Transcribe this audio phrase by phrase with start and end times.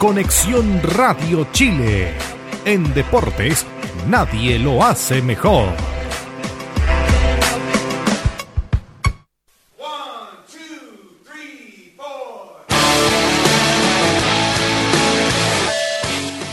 [0.00, 2.14] Conexión Radio Chile.
[2.64, 3.66] En deportes,
[4.08, 5.74] nadie lo hace mejor.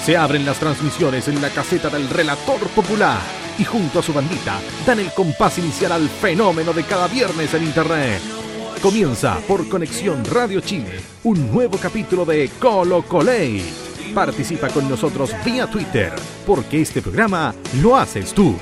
[0.03, 3.21] Se abren las transmisiones en la caseta del relator popular
[3.57, 7.63] y junto a su bandita dan el compás inicial al fenómeno de cada viernes en
[7.63, 8.36] Internet.
[8.81, 13.63] Comienza por Conexión Radio Chile, un nuevo capítulo de Colo Coley.
[14.13, 16.13] Participa con nosotros vía Twitter,
[16.45, 18.55] porque este programa lo haces tú.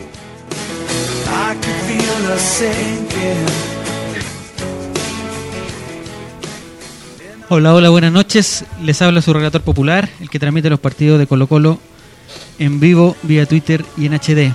[7.49, 8.63] Hola, hola, buenas noches.
[8.81, 11.77] Les habla su relator popular, el que transmite los partidos de Colo Colo
[12.57, 14.53] en vivo vía Twitter y en HD.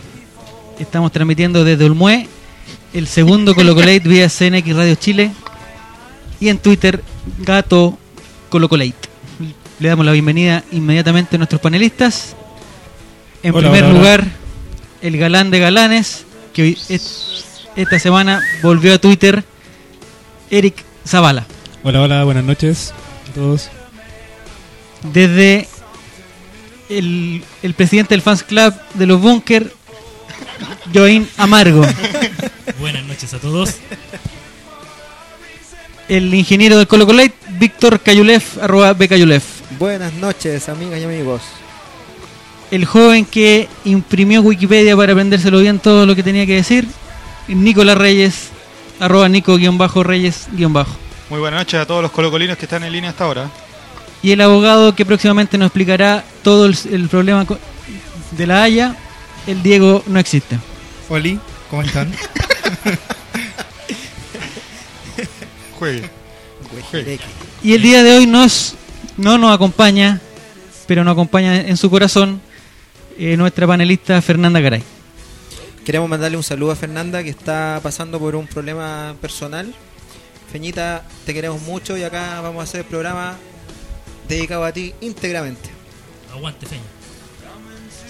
[0.79, 2.29] Estamos transmitiendo desde Olmué,
[2.95, 5.31] el segundo Colo Colate vía CNX Radio Chile
[6.41, 7.03] y en Twitter
[7.39, 7.99] Gato
[8.49, 8.95] Colo Colate.
[9.79, 12.35] Le damos la bienvenida inmediatamente a nuestros panelistas.
[13.43, 13.99] En Hola, primer hola, hola.
[13.99, 14.25] lugar,
[15.03, 17.45] el galán de galanes, que hoy es-
[17.77, 19.43] esta semana volvió a Twitter,
[20.51, 21.47] Eric Zavala.
[21.83, 22.93] Hola, hola, buenas noches
[23.31, 23.71] a todos.
[25.13, 25.67] desde
[26.91, 29.73] el, el presidente del fans club de los Bunker,
[30.93, 31.83] Joaín Amargo,
[32.79, 33.77] Buenas noches a todos.
[36.11, 39.45] El ingeniero del Colo Colate, Víctor Cayulef, arroba Bcayulef,
[39.79, 41.41] Buenas noches, amigas y amigos.
[42.73, 46.87] el joven que imprimió Wikipedia para aprendérselo bien todo lo que tenía que decir,
[47.49, 48.49] Nicolás Reyes,
[48.99, 50.97] arroba Nico-Reyes-Bajo.
[51.31, 53.49] Muy buenas noches a todos los colocolinos que están en línea hasta ahora.
[54.23, 57.47] Y el abogado que próximamente nos explicará todo el, el problema
[58.33, 58.97] de la Haya,
[59.47, 60.59] el Diego no existe.
[61.09, 61.39] Oli,
[61.71, 62.13] ¿cómo están?
[65.81, 66.11] Juegue.
[67.63, 68.75] Y el día de hoy nos,
[69.17, 70.21] no nos acompaña,
[70.87, 72.41] pero nos acompaña en su corazón,
[73.19, 74.83] eh, nuestra panelista Fernanda Garay.
[75.85, 79.75] Queremos mandarle un saludo a Fernanda que está pasando por un problema personal.
[80.53, 83.37] Feñita, te queremos mucho y acá vamos a hacer el programa
[84.29, 85.71] dedicado a ti íntegramente.
[86.33, 86.83] Aguante, Feña.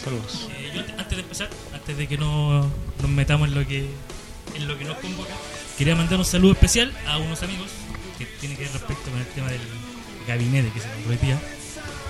[0.02, 0.48] Saludos.
[0.58, 2.62] Eh, yo antes- antes de empezar, antes de que no
[3.00, 3.86] nos metamos en lo que
[4.56, 5.30] en lo que nos convoca,
[5.80, 7.68] quería mandar un saludo especial a unos amigos
[8.18, 9.62] que tiene que ver respecto con el tema del
[10.28, 11.38] gabinete que se nombró hoy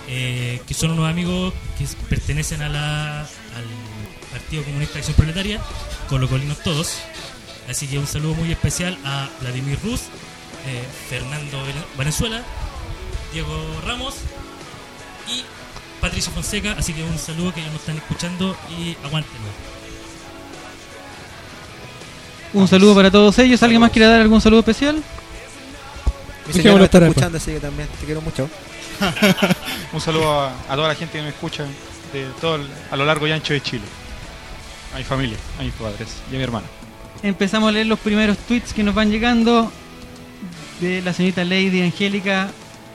[0.09, 3.65] eh, que son unos amigos que pertenecen a la, al
[4.33, 5.61] Partido Comunista Acción Proletaria,
[6.09, 6.99] colocolinos todos.
[7.69, 10.01] Así que un saludo muy especial a Vladimir Ruz,
[10.67, 11.63] eh, Fernando
[11.97, 12.43] Valenzuela,
[13.33, 13.55] Diego
[13.87, 14.17] Ramos
[15.29, 15.45] y
[16.01, 19.70] Patricio Fonseca, así que un saludo que ellos nos están escuchando y aguántenlo.
[22.53, 23.62] Un saludo para todos ellos.
[23.62, 25.03] ¿Alguien más quiere dar algún saludo especial?
[26.47, 28.49] Mi señora me está escuchando, así que también te quiero mucho.
[29.93, 31.65] Un saludo a, a toda la gente que me escucha
[32.12, 33.84] de todo el- a lo largo y ancho de Chile.
[34.94, 36.66] A mi familia, a mis padres y a mi hermana.
[37.22, 39.71] Empezamos a leer los primeros tweets que nos van llegando
[40.81, 42.49] de la señorita Lady Angélica.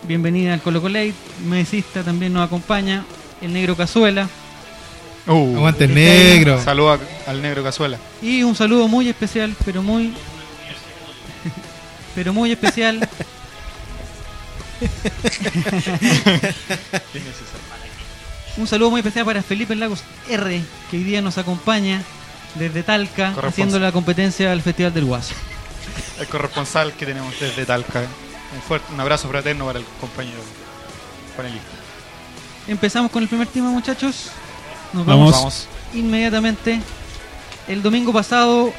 [0.04, 1.14] Bienvenida al Colo Colate.
[1.46, 3.06] Medicista también nos acompaña.
[3.42, 4.28] El negro Cazuela.
[5.28, 5.96] Uh, Aguante el ahí.
[5.96, 6.64] negro.
[6.64, 7.98] Saludo al negro Cazuela.
[8.22, 10.14] Y un saludo muy especial, pero muy.
[12.16, 13.08] pero muy especial.
[18.58, 22.02] Un saludo muy especial para Felipe Lagos R, que hoy día nos acompaña
[22.56, 25.34] desde Talca, haciendo la competencia del Festival del Guaso.
[26.20, 28.02] El corresponsal que tenemos desde Talca.
[28.56, 30.40] Un fuerte un abrazo fraterno para el compañero
[31.36, 31.68] panelista.
[32.68, 34.30] Empezamos con el primer tema, muchachos.
[34.96, 35.68] Nos vamos, Vamos.
[35.94, 36.82] Inmediatamente.
[37.68, 38.72] El domingo pasado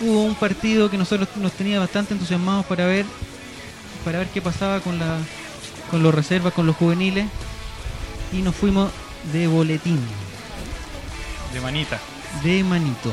[0.00, 3.04] hubo un partido que nosotros nos tenía bastante entusiasmados para ver
[4.04, 5.18] para ver qué pasaba con la
[5.90, 7.26] con los reservas, con los juveniles
[8.32, 8.90] y nos fuimos
[9.32, 9.98] de boletín,
[11.52, 11.98] De manita.
[12.44, 13.12] de manito.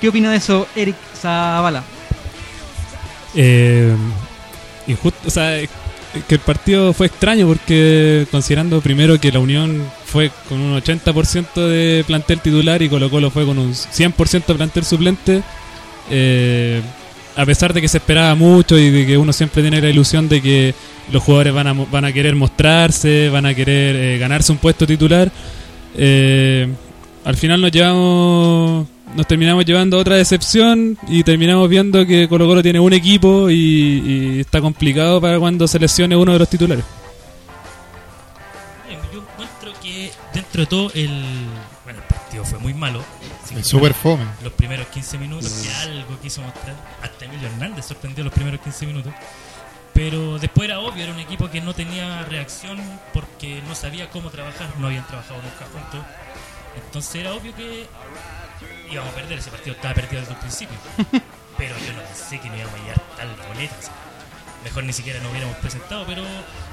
[0.00, 1.82] ¿Qué opina de eso, Eric Zavala?
[3.34, 3.94] Eh,
[4.86, 5.68] injusto, o sea, eh,
[6.28, 11.54] que el partido fue extraño porque considerando primero que la Unión fue con un 80%
[11.54, 15.42] de plantel titular y Colo Colo fue con un 100% de plantel suplente,
[16.10, 16.80] eh,
[17.36, 20.26] a pesar de que se esperaba mucho y de que uno siempre tiene la ilusión
[20.28, 20.74] de que
[21.12, 24.86] los jugadores van a, van a querer mostrarse, van a querer eh, ganarse un puesto
[24.86, 25.30] titular,
[25.94, 26.66] eh,
[27.24, 32.62] al final nos llevamos nos terminamos llevando otra decepción y terminamos viendo que Colo Colo
[32.62, 36.84] tiene un equipo y, y está complicado para cuando se lesione uno de los titulares.
[40.48, 41.46] Dentro de todo el,
[41.84, 43.04] bueno, el partido fue muy malo.
[43.50, 44.24] El super fome.
[44.42, 46.74] los primeros 15 minutos, que algo quiso mostrar.
[47.02, 49.12] Hasta Emilio Hernández sorprendió los primeros 15 minutos.
[49.92, 52.78] Pero después era obvio, era un equipo que no tenía reacción
[53.12, 56.06] porque no sabía cómo trabajar, no habían trabajado nunca juntos.
[56.76, 57.86] Entonces era obvio que
[58.90, 60.76] íbamos a perder, ese partido estaba perdido desde el principio.
[61.58, 63.74] Pero yo no pensé que no íbamos a llegar tal boleta.
[63.76, 63.92] o sea,
[64.64, 66.22] mejor ni siquiera nos hubiéramos presentado, pero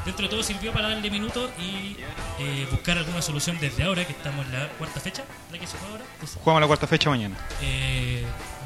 [0.05, 1.97] dentro de todo sirvió para darle minutos y
[2.39, 5.77] eh, buscar alguna solución desde ahora, que estamos en la cuarta fecha, la que se
[5.77, 6.05] juega ahora.
[6.13, 7.35] Entonces, Jugamos la cuarta fecha mañana.
[7.61, 8.23] eh,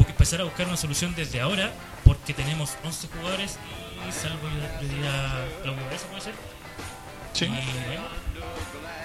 [0.08, 1.72] empezar a buscar una solución desde ahora
[2.04, 3.58] porque tenemos 11 jugadores
[4.08, 5.12] y salvo yo, diría
[5.64, 6.34] Claudio Baeza puede ser
[7.34, 7.46] Sí.
[7.46, 8.02] y bueno,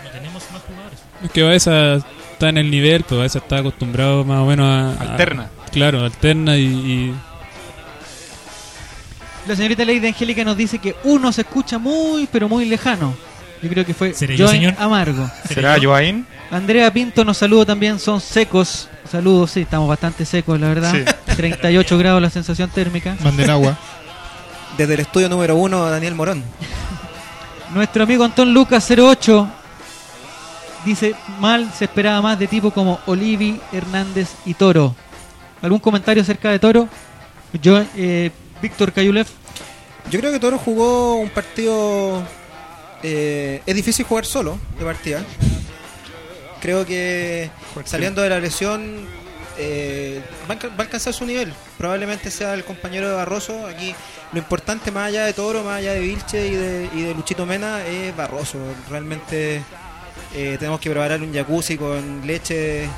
[0.03, 1.97] no tenemos más jugadores Es que Baeza
[2.33, 5.01] está en el nivel, pues Baeza está acostumbrado más o menos a...
[5.05, 5.51] a- Alterna.
[5.71, 7.15] claro, alterna y, y
[9.47, 13.15] La señorita Lady Angélica nos dice que uno se escucha muy, pero muy lejano.
[13.63, 14.15] Yo creo que fue.
[14.79, 15.31] Amargo.
[15.49, 15.77] ¿Será?
[15.83, 16.27] Joaín?
[16.51, 18.89] Andrea Pinto nos saluda también, son secos.
[19.11, 20.93] Saludos, sí, estamos bastante secos, la verdad.
[20.93, 21.35] Sí.
[21.37, 23.17] 38 grados la sensación térmica.
[23.23, 23.77] Manden agua.
[24.79, 26.43] Desde el estudio número uno, Daniel Morón.
[27.75, 29.49] Nuestro amigo Antón Lucas 08
[30.85, 34.95] dice mal, se esperaba más de tipo como Olivi, Hernández y Toro.
[35.63, 36.89] ¿Algún comentario acerca de Toro?
[37.63, 38.31] Yo, eh,
[38.65, 39.27] Víctor Cayulev.
[40.11, 42.27] Yo creo que Toro jugó un partido.
[43.03, 45.23] eh, es difícil jugar solo de partida.
[46.63, 47.51] Creo que
[47.85, 49.07] saliendo de la lesión
[49.59, 51.53] eh, va, a, alcanzar su nivel.
[51.77, 53.67] Probablemente sea el compañero de Barroso.
[53.67, 53.95] Aquí
[54.33, 57.45] lo importante, más allá de Toro, más allá de Vilche y de, y de Luchito
[57.45, 58.59] Mena, es Barroso.
[58.89, 59.63] Realmente
[60.35, 62.89] eh, tenemos que preparar un jacuzzi con leche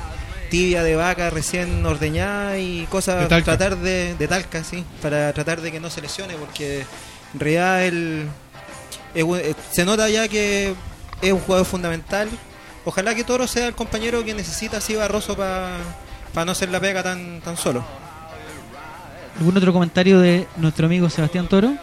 [0.49, 3.57] tibia de vaca recién ordeñada y De cosas talca.
[3.57, 6.85] tratar de, de talca, sí, para tratar de que no se lesione, porque
[7.33, 8.27] en realidad él
[9.15, 10.73] un- eh, se nota ya que
[11.21, 12.29] es un jugador fundamental.
[12.85, 15.77] Ojalá que Toro sea el compañero que necesita así Barroso para
[16.45, 17.83] no hacer la pega tan, tan solo.
[19.39, 21.73] ¿Algún otro comentario de nuestro amigo Sebastián Toro?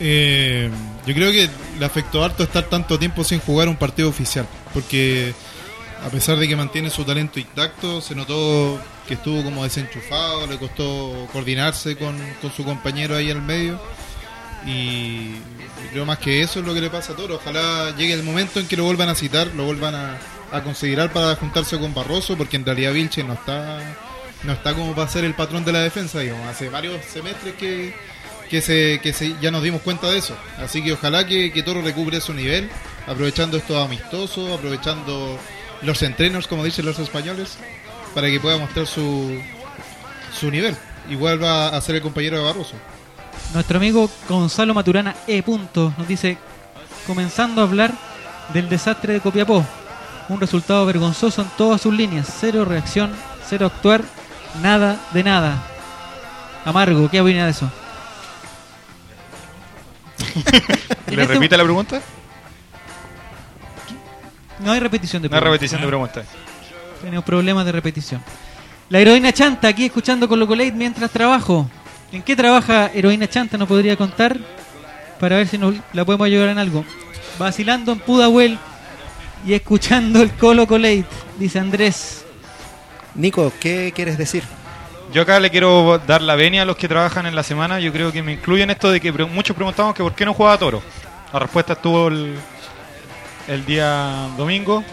[0.00, 0.70] Eh,
[1.06, 1.48] yo creo que
[1.78, 4.46] le afectó harto estar tanto tiempo sin jugar un partido oficial.
[4.74, 5.32] Porque
[6.06, 10.56] a pesar de que mantiene su talento intacto, se notó que estuvo como desenchufado, le
[10.56, 12.16] costó coordinarse con,
[12.56, 13.80] su compañero ahí al medio.
[14.64, 15.32] Y
[15.90, 17.36] creo más que eso es lo que le pasa a Toro.
[17.36, 20.18] Ojalá llegue el momento en que lo vuelvan a citar, lo vuelvan a,
[20.52, 23.80] a considerar para juntarse con Barroso, porque en realidad Vilche no está
[24.44, 26.46] no está como para ser el patrón de la defensa, digamos.
[26.46, 27.92] Hace varios semestres que,
[28.48, 30.36] que, se, que se, ya nos dimos cuenta de eso.
[30.58, 32.70] Así que ojalá que, que Toro recupere su nivel,
[33.08, 35.36] aprovechando estos amistosos, aprovechando
[35.82, 37.58] los entrenos, como dicen los españoles,
[38.14, 39.38] para que pueda mostrar su,
[40.38, 40.76] su nivel
[41.08, 42.74] y vuelva a ser el compañero de Barroso.
[43.54, 45.42] Nuestro amigo Gonzalo Maturana E.
[45.42, 46.38] Punto nos dice,
[47.06, 47.92] comenzando a hablar
[48.52, 49.64] del desastre de Copiapó,
[50.28, 53.12] un resultado vergonzoso en todas sus líneas, cero reacción,
[53.48, 54.02] cero actuar,
[54.62, 55.62] nada de nada.
[56.64, 57.70] Amargo, ¿qué opina de eso?
[61.06, 62.00] ¿Le este- repite la pregunta?
[64.60, 65.52] No hay repetición de Una pregunta.
[65.52, 66.22] repetición de pregunta.
[67.02, 68.22] Tenemos problemas de repetición.
[68.88, 71.68] La heroína Chanta, aquí escuchando con Locolate mientras trabajo.
[72.12, 73.58] ¿En qué trabaja heroína Chanta?
[73.58, 74.38] ¿No podría contar?
[75.20, 76.84] Para ver si nos la podemos ayudar en algo.
[77.38, 78.58] Vacilando en Pudahuel
[79.46, 81.06] y escuchando el Colo Colate,
[81.38, 82.24] dice Andrés.
[83.14, 84.42] Nico, ¿qué quieres decir?
[85.12, 87.80] Yo acá le quiero dar la venia a los que trabajan en la semana.
[87.80, 90.58] Yo creo que me incluyen esto de que muchos preguntamos que por qué no juega
[90.58, 90.82] Toro.
[91.32, 92.36] La respuesta estuvo el,
[93.48, 94.84] el día domingo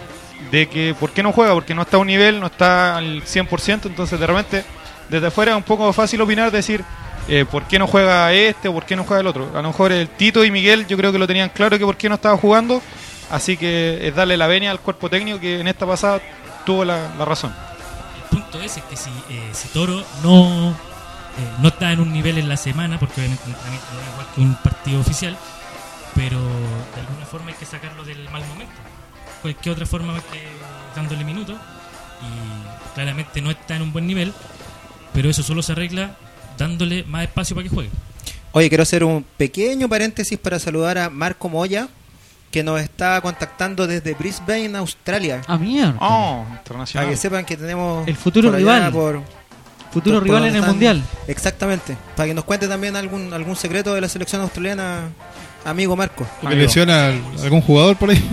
[0.52, 3.24] de que por qué no juega, porque no está a un nivel, no está al
[3.24, 4.66] 100%, entonces de repente
[5.10, 6.84] desde afuera es un poco fácil opinar, decir
[7.28, 9.50] eh, por qué no juega este o por qué no juega el otro.
[9.54, 11.98] A lo mejor el Tito y Miguel yo creo que lo tenían claro que por
[11.98, 12.82] qué no estaba jugando,
[13.32, 16.22] así que es darle la venia al cuerpo técnico que en esta pasada
[16.66, 17.54] tuvo la, razón.
[18.24, 20.74] El punto es, que si, eh, si Toro no, eh,
[21.60, 23.56] no está en un nivel en la semana, porque obviamente no
[24.14, 25.38] igual que un partido oficial,
[26.16, 28.74] pero de alguna forma hay que sacarlo del mal momento.
[29.42, 30.42] Cualquier otra forma más que
[30.96, 31.58] dándole minutos,
[32.22, 34.34] y claramente no está en un buen nivel,
[35.14, 36.16] pero eso solo se arregla
[36.58, 37.90] dándole más espacio para que juegue.
[38.52, 41.88] Oye, quiero hacer un pequeño paréntesis para saludar a Marco Moya,
[42.52, 45.42] que nos está contactando desde Brisbane, Australia.
[45.48, 45.96] Ah, mierda.
[46.00, 47.10] Oh, Para internacional.
[47.10, 48.92] que sepan que tenemos El futuro por rival.
[48.92, 49.22] por-
[49.92, 51.04] Futuro por rival en el están- Mundial.
[51.28, 51.98] Exactamente.
[52.16, 55.10] Para que nos cuente también algún algún secreto de la selección australiana,
[55.66, 56.26] amigo Marco.
[56.42, 56.62] ¿Que Amigo.
[56.62, 58.24] lesiona a algún jugador por ahí?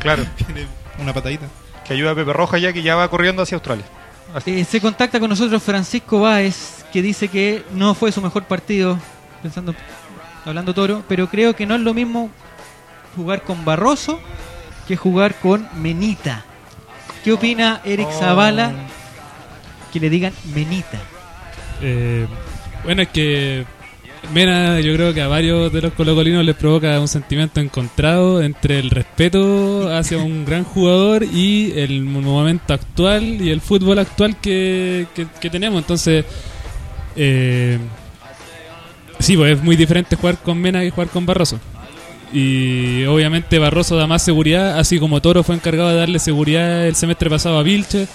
[0.00, 0.66] Claro, Tiene
[0.98, 1.46] Una patadita.
[1.86, 3.84] que ayuda a Pepe Roja ya que ya va corriendo hacia Australia.
[4.46, 8.98] Eh, se contacta con nosotros Francisco Báez, que dice que no fue su mejor partido,
[9.42, 9.74] pensando,
[10.44, 12.30] hablando Toro, pero creo que no es lo mismo
[13.14, 14.18] jugar con Barroso
[14.88, 16.44] que jugar con Menita.
[17.22, 18.18] ¿Qué opina Eric Oh.
[18.18, 18.72] Zavala
[19.92, 20.98] que le digan Menita?
[21.80, 22.26] Eh,
[22.82, 23.64] bueno, es que
[24.32, 28.78] Mena, yo creo que a varios de los colocolinos les provoca un sentimiento encontrado entre
[28.80, 35.06] el respeto hacia un gran jugador y el momento actual y el fútbol actual que,
[35.14, 35.78] que- que tenemos.
[35.82, 36.24] Entonces,
[37.16, 37.78] eh,
[39.20, 41.60] sí, pues es muy diferente jugar con Mena que jugar con Barroso.
[42.32, 46.96] Y obviamente Barroso da más seguridad, así como Toro fue encargado de darle seguridad el
[46.96, 48.08] semestre pasado a Vilche.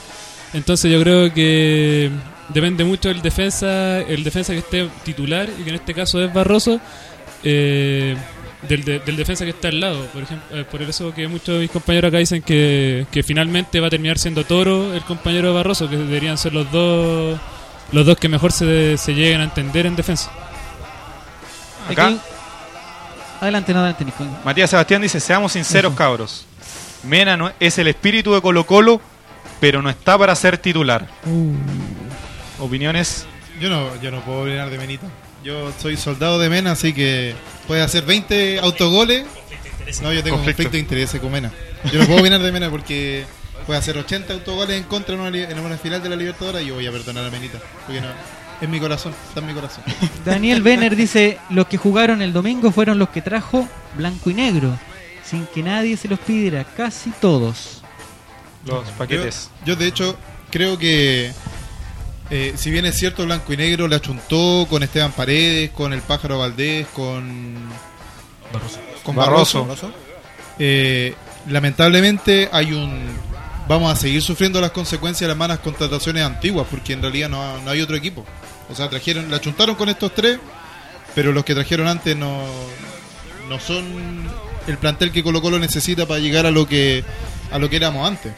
[0.54, 2.10] Entonces yo creo que
[2.50, 6.32] depende mucho del defensa, el defensa que esté titular y que en este caso es
[6.34, 6.80] Barroso,
[7.44, 8.16] eh,
[8.68, 10.06] del, de- del defensa que está al lado.
[10.08, 13.80] Por ejemplo, eh, por eso que muchos de mis compañeros acá dicen que, que finalmente
[13.80, 17.40] va a terminar siendo Toro el compañero de Barroso, que deberían ser los dos
[17.92, 20.30] los dos que mejor se, se lleguen a entender en defensa.
[21.90, 22.08] Acá.
[22.08, 22.20] Aquí-
[23.42, 24.26] Adelante, no, adelante, Nico.
[24.44, 26.46] Matías Sebastián dice, seamos sinceros, cabros.
[27.04, 29.00] Mena no, es el espíritu de Colo Colo,
[29.62, 31.08] pero no está para ser titular.
[32.60, 33.26] Opiniones.
[33.60, 35.08] Yo no, yo no puedo opinar de Menita.
[35.44, 37.34] Yo soy soldado de Mena, así que
[37.68, 39.26] puede hacer 20 autogoles.
[40.02, 40.64] No, yo tengo Conflicto.
[40.64, 41.52] conflicto de intereses con Mena.
[41.92, 43.26] Yo no puedo opinar de Mena porque
[43.66, 46.76] puede hacer 80 autogoles en contra en una, en final de la Libertadora y yo
[46.76, 47.60] voy a perdonar a Menita.
[47.86, 48.08] Porque no,
[48.62, 49.84] es mi corazón, está en mi corazón.
[50.26, 54.78] Daniel Benner dice, los que jugaron el domingo fueron los que trajo blanco y negro,
[55.24, 57.82] sin que nadie se los pidiera, casi todos.
[58.66, 59.50] Los paquetes.
[59.62, 60.18] Yo, yo, de hecho
[60.52, 61.32] creo que
[62.30, 66.02] eh, si bien es cierto Blanco y Negro le achuntó con Esteban Paredes, con el
[66.02, 67.56] Pájaro Valdés, con,
[68.54, 68.80] Barroso.
[69.04, 69.62] con Barroso.
[69.62, 69.92] Barroso,
[70.60, 71.16] eh,
[71.48, 73.18] lamentablemente hay un
[73.68, 77.60] vamos a seguir sufriendo las consecuencias de las malas contrataciones antiguas porque en realidad no,
[77.62, 78.26] no hay otro equipo.
[78.70, 80.40] O sea, trajeron, la achuntaron con estos tres,
[81.16, 82.46] pero los que trajeron antes no,
[83.48, 83.86] no son
[84.68, 87.04] el plantel que Colo Colo necesita para llegar a lo que
[87.52, 88.34] a lo que éramos antes.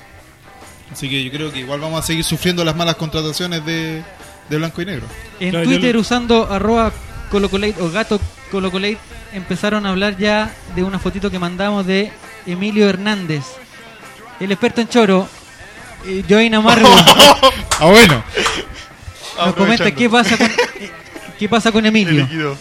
[0.91, 4.03] Así que yo creo que igual vamos a seguir sufriendo las malas contrataciones de,
[4.49, 5.07] de blanco y negro.
[5.39, 6.91] En Claro, Twitter lo- usando arroba
[7.29, 8.19] colocolate o gato
[8.51, 8.97] colocolate
[9.33, 12.11] empezaron a hablar ya de una fotito que mandamos de
[12.45, 13.43] Emilio Hernández,
[14.41, 15.29] el experto en choro.
[16.05, 16.89] Eh, Join Amargo
[17.79, 18.23] Ah, bueno.
[19.37, 20.91] nos comenta qué pasa con eh,
[21.39, 22.27] qué pasa con Emilio.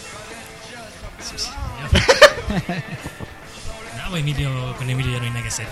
[3.97, 5.67] No, pues Emilio, con Emilio ya no hay nada que hacer.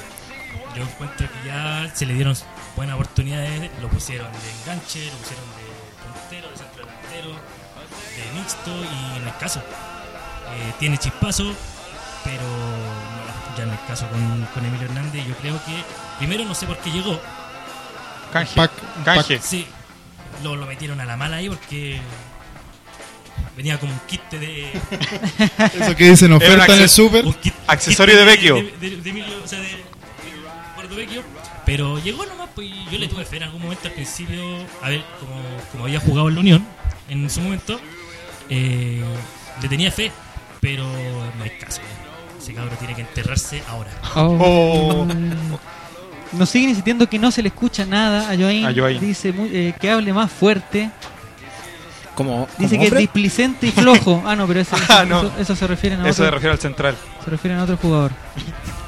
[0.76, 2.36] Yo encuentro que ya se le dieron
[2.76, 7.30] buenas oportunidades, lo pusieron de enganche, lo pusieron de puntero, de centro delantero,
[8.16, 9.60] de mixto y en el caso.
[9.60, 11.54] Eh, tiene chispazo,
[12.24, 15.84] pero no, ya en el caso con, con Emilio Hernández yo creo que
[16.18, 17.20] primero no sé por qué llegó,
[18.34, 18.56] Canje.
[18.56, 19.40] Pack- Canje.
[19.42, 19.68] sí,
[20.44, 22.00] lo, lo metieron a la mala ahí porque
[23.56, 24.72] venía como un kit de...
[25.80, 27.26] Eso que dicen oferta en el súper.
[27.26, 28.56] un kit- Accesorio kit de Vecchio.
[28.56, 29.84] De, de- de Emilio, o sea, de, de
[30.90, 31.24] Eduardo Vecchio.
[31.66, 34.42] Pero llegó nomás, pues y yo le tuve fe en algún momento al principio.
[34.82, 35.42] A ver, como,
[35.72, 36.66] como había jugado en la Unión
[37.10, 37.80] en su momento,
[38.50, 39.04] eh,
[39.62, 40.12] le tenía fe,
[40.60, 41.82] pero no hay caso.
[42.40, 43.92] Ese cabrón tiene que enterrarse ahora.
[44.16, 45.06] Oh.
[46.32, 49.00] Nos siguen insistiendo que no se le escucha nada a Joaín.
[49.00, 50.92] Dice muy- eh, que hable más fuerte.
[52.14, 54.22] Como, Dice como que es hombre, displicente y flojo.
[54.28, 55.20] Ah, no, pero eso, Ah, eso- no.
[55.22, 56.96] eso- eso se refieren a Eso se refiere al central.
[57.24, 58.12] se refieren a otro jugador.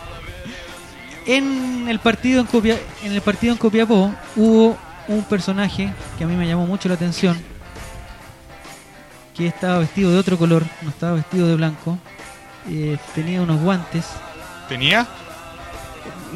[1.25, 6.28] En el partido en, Copia, en el partido en Copiapó hubo un personaje que a
[6.28, 7.38] mí me llamó mucho la atención,
[9.36, 11.98] que estaba vestido de otro color, no estaba vestido de blanco,
[12.70, 14.06] eh, tenía unos guantes,
[14.68, 15.06] ¿Tenía?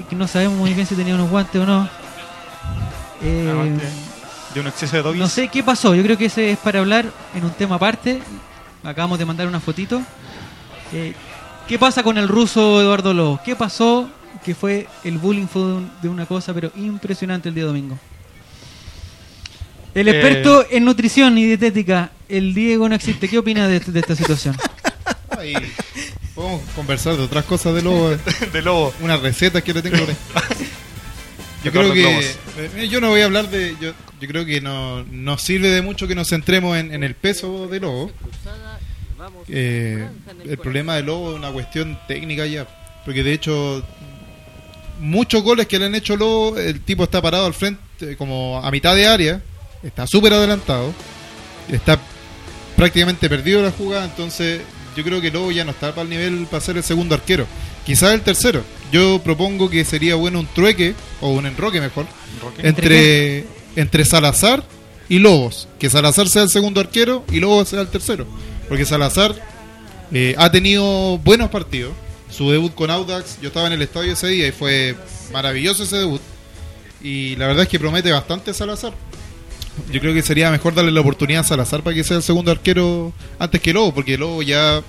[0.09, 1.89] que no sabemos muy bien si tenía unos guantes o no.
[3.21, 3.79] Eh.
[4.53, 5.21] De un exceso de doggies.
[5.21, 8.21] no sé qué pasó, yo creo que ese es para hablar en un tema aparte.
[8.83, 10.01] Acabamos de mandar una fotito.
[10.93, 11.13] Eh,
[11.67, 13.39] ¿Qué pasa con el ruso Eduardo Lobo?
[13.43, 14.09] ¿Qué pasó?
[14.45, 17.97] Que fue el bullying fue de, un- de una cosa, pero impresionante el día domingo.
[19.95, 20.11] El Eh.
[20.11, 23.27] experto en nutrición y dietética, el Diego no existe.
[23.27, 24.55] ¿Qué opina de, de esta situación?
[25.39, 25.53] Ahí
[26.35, 28.09] podemos conversar de otras cosas de lobo.
[28.53, 28.93] de lobo.
[29.01, 30.15] unas recetas que le tengo por ahí.
[31.63, 32.19] Yo creo que
[32.59, 35.81] eh, yo no voy a hablar de yo, yo creo que no nos sirve de
[35.81, 38.11] mucho que nos centremos en, en el peso de lobo.
[39.47, 40.07] Eh,
[40.43, 42.67] el problema de lobo es una cuestión técnica ya,
[43.03, 43.83] porque de hecho
[44.99, 48.71] muchos goles que le han hecho lobo, el tipo está parado al frente como a
[48.71, 49.41] mitad de área,
[49.83, 50.93] está súper adelantado,
[51.71, 51.99] está
[52.75, 54.61] prácticamente perdido la jugada, entonces
[54.95, 57.45] yo creo que Lobo ya no está para el nivel para ser el segundo arquero.
[57.85, 58.63] Quizás el tercero.
[58.91, 62.07] Yo propongo que sería bueno un trueque, o un enroque mejor,
[62.59, 64.63] entre, entre Salazar
[65.09, 65.67] y Lobos.
[65.79, 68.25] Que Salazar sea el segundo arquero y Lobos sea el tercero.
[68.69, 69.35] Porque Salazar
[70.11, 71.93] eh, ha tenido buenos partidos.
[72.35, 74.95] Su debut con Audax, yo estaba en el estadio ese día y fue
[75.31, 76.21] maravilloso ese debut.
[77.01, 78.93] Y la verdad es que promete bastante Salazar.
[79.89, 82.51] Yo creo que sería mejor darle la oportunidad a Salazar para que sea el segundo
[82.51, 84.81] arquero antes que Lobo, porque Lobo ya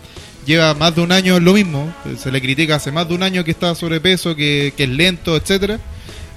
[0.45, 1.95] lleva más de un año lo mismo.
[2.19, 5.37] Se le critica hace más de un año que está sobrepeso, que, que es lento,
[5.37, 5.79] etcétera.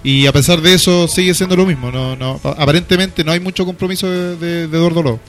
[0.04, 1.92] Y a pesar de eso sigue siendo lo mismo.
[1.92, 4.38] No, no, aparentemente no hay mucho compromiso de,
[4.68, 5.20] de, Eduardo Lobo.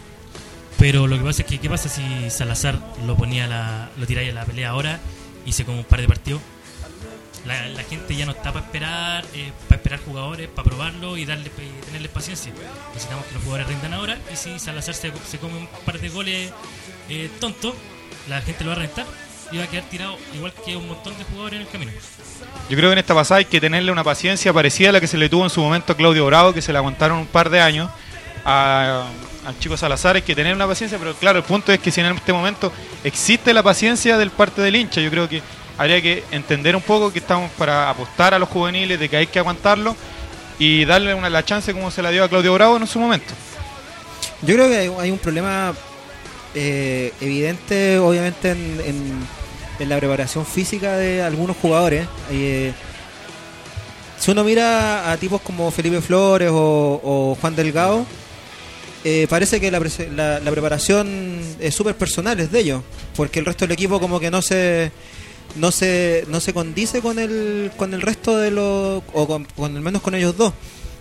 [0.78, 4.30] Pero lo que pasa es que, ¿qué pasa si Salazar lo ponía la, lo tiráis
[4.30, 5.00] a la pelea ahora
[5.46, 6.40] y se come un par de partidos?
[7.46, 11.24] La, la gente ya no está para esperar, eh, para esperar jugadores, para probarlo y
[11.24, 12.52] darle y tenerles paciencia.
[12.92, 16.08] Necesitamos que los jugadores rindan ahora y si Salazar se, se come un par de
[16.10, 16.52] goles
[17.08, 17.74] eh, tontos,
[18.28, 19.06] la gente lo va a rentar
[19.52, 21.92] y va a quedar tirado igual que un montón de jugadores en el camino.
[22.68, 25.06] Yo creo que en esta pasada hay que tenerle una paciencia parecida a la que
[25.06, 27.50] se le tuvo en su momento a Claudio Bravo, que se le aguantaron un par
[27.50, 27.90] de años.
[28.44, 29.06] A,
[29.46, 32.00] al chico Salazar hay que tener una paciencia, pero claro, el punto es que si
[32.00, 32.72] en este momento
[33.04, 35.42] existe la paciencia del parte del hincha, yo creo que
[35.78, 39.26] habría que entender un poco que estamos para apostar a los juveniles, de que hay
[39.26, 39.96] que aguantarlo
[40.58, 43.32] y darle una, la chance como se la dio a Claudio Bravo en su momento.
[44.42, 45.72] Yo creo que hay, un problema
[46.54, 49.40] eh, evidente, obviamente, en, en-
[49.88, 52.06] la preparación física de algunos jugadores.
[52.30, 52.74] Eh,
[54.18, 58.04] si uno mira a tipos como Felipe Flores o Juan Delgado,
[59.04, 59.80] eh, parece que la,
[60.40, 62.82] la- preparación es súper personal, es de ellos,
[63.16, 64.92] porque el resto del equipo como que no se
[65.56, 69.80] no se no se condice con el con el resto de los o con, al
[69.80, 70.52] menos con ellos dos.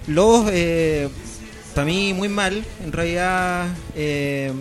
[0.07, 1.09] Lobos eh,
[1.75, 4.53] para mí muy mal, en realidad eh,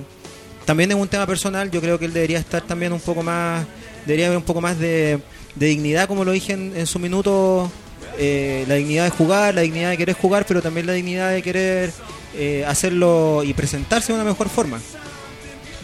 [0.64, 3.66] también es un tema personal, yo creo que él debería estar también un poco más,
[4.04, 5.20] debería haber un poco más de,
[5.54, 7.70] dignidad, como lo dije en, su minuto,
[8.18, 11.92] la dignidad de jugar, la dignidad de querer jugar, pero también la dignidad de querer
[12.36, 14.78] eh, hacerlo y presentarse de una mejor forma.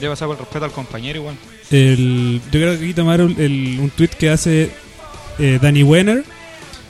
[0.01, 1.37] Debe pasar por el respeto al compañero igual.
[1.71, 4.71] El, yo creo que aquí tomaron el- un tweet que hace
[5.39, 6.25] eh, Danny Wenner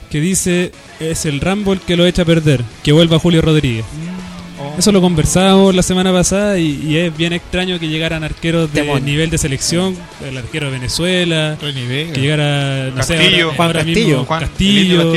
[0.09, 3.85] que dice es el Rambo el que lo echa a perder, que vuelva Julio Rodríguez.
[4.59, 4.75] Oh.
[4.77, 9.01] Eso lo conversamos la semana pasada y, y es bien extraño que llegaran arqueros de
[9.01, 9.95] nivel de selección,
[10.25, 13.45] el arquero de Venezuela, que llegara no sé, Castillo.
[13.45, 14.07] ahora, Juan ahora Castillo.
[14.07, 15.13] mismo Juan, Castillo,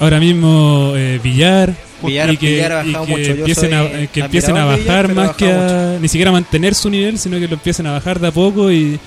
[0.00, 1.74] ahora mismo eh, Villar.
[2.06, 3.24] Villar- y que, Villar ha y bajado que mucho.
[3.24, 6.74] Yo empiecen, a, que empiecen a bajar Villar, más que a, ni siquiera a mantener
[6.74, 8.98] su nivel, sino que lo empiecen a bajar de a poco y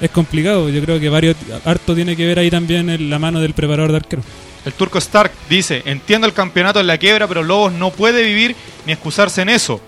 [0.00, 0.68] es complicado.
[0.68, 3.90] Yo creo que varios harto tiene que ver ahí también en la mano del preparador
[3.90, 4.22] de arquero.
[4.64, 8.54] El turco Stark dice, entiendo el campeonato en la quiebra, pero Lobos no puede vivir
[8.86, 9.80] ni excusarse en eso.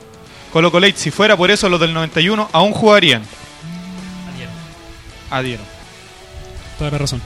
[0.52, 3.22] Colo Colate, si fuera por eso los del 91 aún jugarían.
[5.30, 5.62] Adhiero.
[6.78, 7.20] Toda la razón.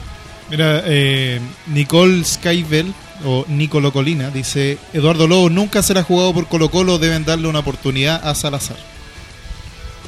[0.50, 2.92] Mira, eh, Nicole Skybell
[3.24, 7.60] o Nicolo Colina dice: Eduardo Lobo nunca será jugado por Colo Colo, deben darle una
[7.60, 8.76] oportunidad a Salazar.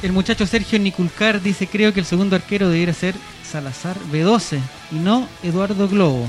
[0.02, 3.14] El muchacho Sergio Niculcar dice, creo que el segundo arquero debiera ser
[3.50, 4.60] Salazar B12
[4.92, 6.28] y no Eduardo Globo.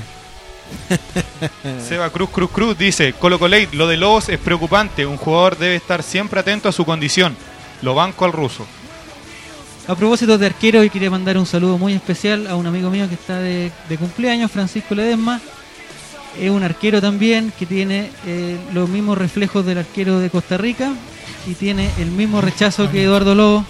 [1.88, 5.76] Seba Cruz Cruz Cruz dice, Colo Colate, lo de Lobos es preocupante, un jugador debe
[5.76, 7.36] estar siempre atento a su condición.
[7.82, 8.66] Lo banco al ruso.
[9.86, 13.08] A propósito de arquero, hoy quería mandar un saludo muy especial a un amigo mío
[13.08, 15.40] que está de, de cumpleaños, Francisco Ledesma.
[16.40, 20.92] Es un arquero también que tiene eh, los mismos reflejos del arquero de Costa Rica
[21.46, 23.64] y tiene el mismo rechazo que Eduardo Lobo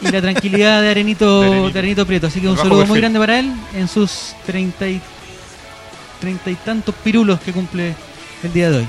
[0.00, 1.70] y la tranquilidad de Arenito, De Arenito.
[1.70, 2.26] de Arenito Prieto.
[2.26, 5.00] Así que un Bajo saludo muy grande para él en sus treinta y,
[6.20, 7.94] treinta y tantos pirulos que cumple
[8.42, 8.86] el día de hoy.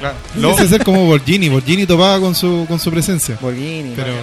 [0.00, 0.16] Claro.
[0.36, 1.48] Lobo ser como Borgini.
[1.50, 3.36] Borgini topaba con su, con su presencia.
[3.40, 4.14] Borghini, Pero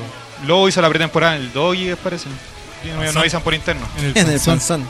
[0.45, 2.27] Lobo hizo la pretemporada en el Doggy, parece.
[2.85, 3.85] No, no avisan por interno.
[3.97, 4.85] en el, panzón.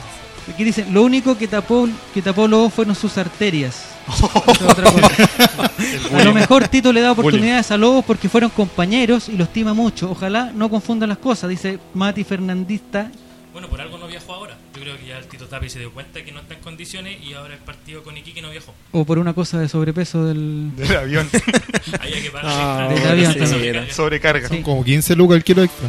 [0.52, 3.84] Aquí dice, lo único que tapó, que tapó Lobo fueron sus arterias.
[4.66, 5.70] Otra cosa.
[6.14, 9.74] A lo mejor Tito le da oportunidades a Lobos porque fueron compañeros y lo estima
[9.74, 10.10] mucho.
[10.10, 13.10] Ojalá no confundan las cosas, dice Mati Fernandista.
[13.52, 14.56] Bueno, por algo no viajó ahora.
[14.78, 17.18] Yo creo que ya el Tito Tapi se dio cuenta que no está en condiciones
[17.20, 18.72] y ahora el partido con Iquique no viajó.
[18.92, 20.70] O por una cosa de sobrepeso del...
[20.76, 21.28] Del avión.
[22.00, 23.48] Había que pagar Ah, Del avión también.
[23.50, 23.92] Sobrecarga.
[23.92, 24.48] Sobrecarga.
[24.48, 24.62] Sí.
[24.62, 25.88] Como 15 lucas el kilo extra.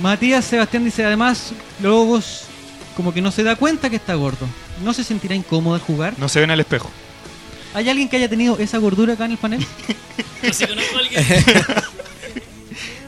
[0.00, 2.44] Matías Sebastián dice, además, Lobos
[2.96, 4.46] como que no se da cuenta que está gordo.
[4.82, 6.14] ¿No se sentirá incómodo al jugar?
[6.16, 6.90] No se ve en el espejo.
[7.74, 9.60] ¿Hay alguien que haya tenido esa gordura acá en el panel?
[10.42, 11.24] Yo sí conozco a alguien.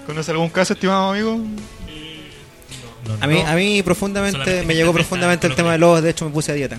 [0.06, 1.40] ¿Conoce algún caso, estimado amigo?
[3.06, 3.48] No, A mí, no.
[3.48, 5.78] a mí profundamente, Solamente me llegó profundamente el tema de.
[5.78, 6.78] Lobos, de hecho me puse a dieta.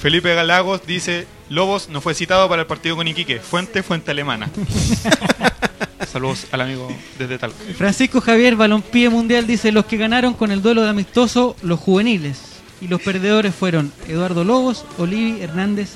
[0.00, 3.38] Felipe Galagos dice, Lobos no fue citado para el partido con Iquique.
[3.38, 4.50] Fuente, fuente alemana.
[6.12, 7.56] Saludos al amigo desde Talca.
[7.78, 12.40] Francisco Javier Balompié Mundial dice, los que ganaron con el duelo de amistoso, los juveniles.
[12.80, 15.90] Y los perdedores fueron Eduardo Lobos, Olivi, Hernández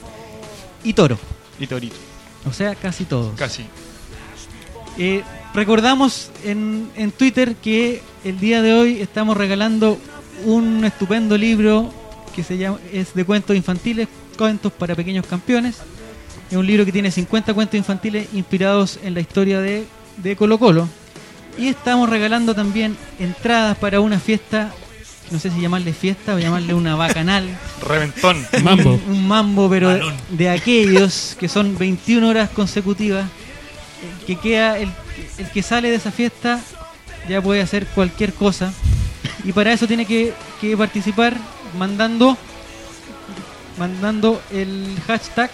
[0.84, 1.18] y Toro.
[1.58, 1.96] Y Torito.
[2.48, 3.36] O sea, casi todos.
[3.36, 3.64] Casi.
[4.96, 5.22] Eh,
[5.54, 9.98] recordamos en, en Twitter que el día de hoy estamos regalando
[10.44, 11.92] un estupendo libro
[12.34, 15.78] que se llama es de cuentos infantiles, cuentos para pequeños campeones.
[16.50, 19.86] Es un libro que tiene 50 cuentos infantiles inspirados en la historia de,
[20.18, 20.88] de Colo Colo.
[21.58, 24.70] Y estamos regalando también entradas para una fiesta,
[25.30, 27.48] no sé si llamarle fiesta o llamarle una bacanal.
[27.82, 28.46] Reventón.
[28.62, 29.00] Mambo.
[29.08, 33.24] Un, mambo, pero de, de aquellos que son 21 horas consecutivas.
[34.02, 34.90] El que queda, el,
[35.38, 36.60] el que sale de esa fiesta
[37.28, 38.72] ya puede hacer cualquier cosa.
[39.44, 41.36] Y para eso tiene que, que participar
[41.78, 42.36] mandando
[43.78, 45.50] mandando el hashtag.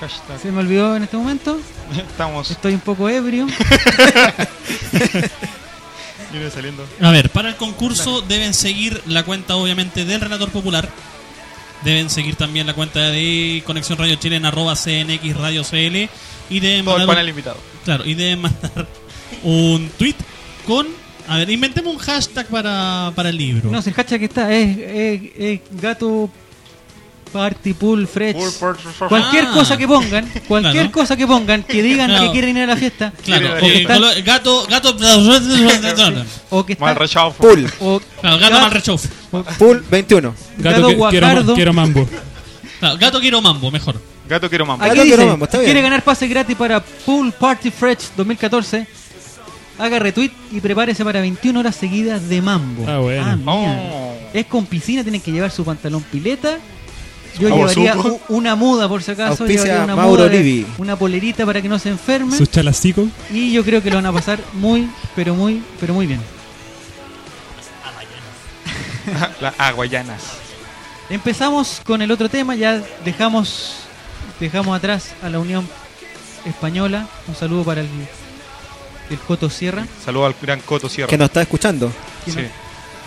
[0.00, 0.40] Hashtag.
[0.40, 1.58] Se me olvidó en este momento.
[1.96, 2.50] Estamos.
[2.50, 3.46] Estoy un poco ebrio.
[6.32, 6.84] Viene saliendo.
[7.00, 10.88] A ver, para el concurso deben seguir la cuenta, obviamente, del Relator Popular.
[11.84, 16.10] Deben seguir también la cuenta de Conexión Radio Chile en arroba CNX Radio CL.
[16.50, 17.58] Y deben Todo el panel un, invitado.
[17.84, 18.86] claro, y deben mandar
[19.42, 20.14] un tweet
[20.66, 20.86] con.
[21.28, 23.70] A ver, inventemos un hashtag para, para el libro.
[23.70, 26.30] No, si el hashtag que está es, es- es gato
[27.32, 28.36] party pool fresh.
[29.08, 29.50] Cualquier Ah.
[29.52, 30.92] cosa que pongan, cualquier Claro.
[30.92, 32.26] cosa que pongan, que digan Claro.
[32.26, 33.12] que quieren ir a la fiesta.
[33.24, 34.96] Claro, están- colo- gato, gato,
[36.50, 36.96] O que Mal.
[37.38, 39.08] Pool, o Claro, gato Ga- mal rechaufo.
[39.58, 40.32] pool 21.
[40.58, 42.08] Gato, Gato que- quiero, quiero mambo.
[42.78, 44.00] Claro, gato quiero mambo, mejor.
[44.28, 44.82] Gato quiero mambo.
[44.84, 45.66] Ah, Aquí Gato dice, Quiero Mambo, está bien.
[45.66, 48.86] quiere ganar pase gratis para Pool Party Fresh 2014.
[49.78, 52.84] Haga retweet y prepárese para 21 horas seguidas de mambo.
[52.88, 53.36] Ah, bueno.
[53.36, 53.52] mira.
[53.52, 54.14] Oh.
[54.32, 56.58] Es con piscina, tienen que llevar su pantalón pileta.
[57.38, 58.20] Yo llevaría suco.
[58.28, 60.66] u- una muda por si acaso, Auspicia llevaría una Mauro muda de- Olivi.
[60.78, 62.34] una polerita para que no se enferme.
[62.36, 63.08] Sus chalacicos.
[63.30, 66.20] Y yo creo que lo van a pasar muy, pero muy, pero muy bien.
[69.40, 70.22] Las aguayanas.
[71.10, 73.76] Empezamos con el otro tema, ya dejamos
[74.40, 75.66] dejamos atrás a la Unión
[76.44, 77.08] Española.
[77.28, 77.88] Un saludo para el,
[79.10, 81.08] el Coto Sierra, Saludos al gran Coto Sierra.
[81.08, 81.92] Que nos está escuchando.
[82.24, 82.32] Sí.
[82.36, 82.66] no-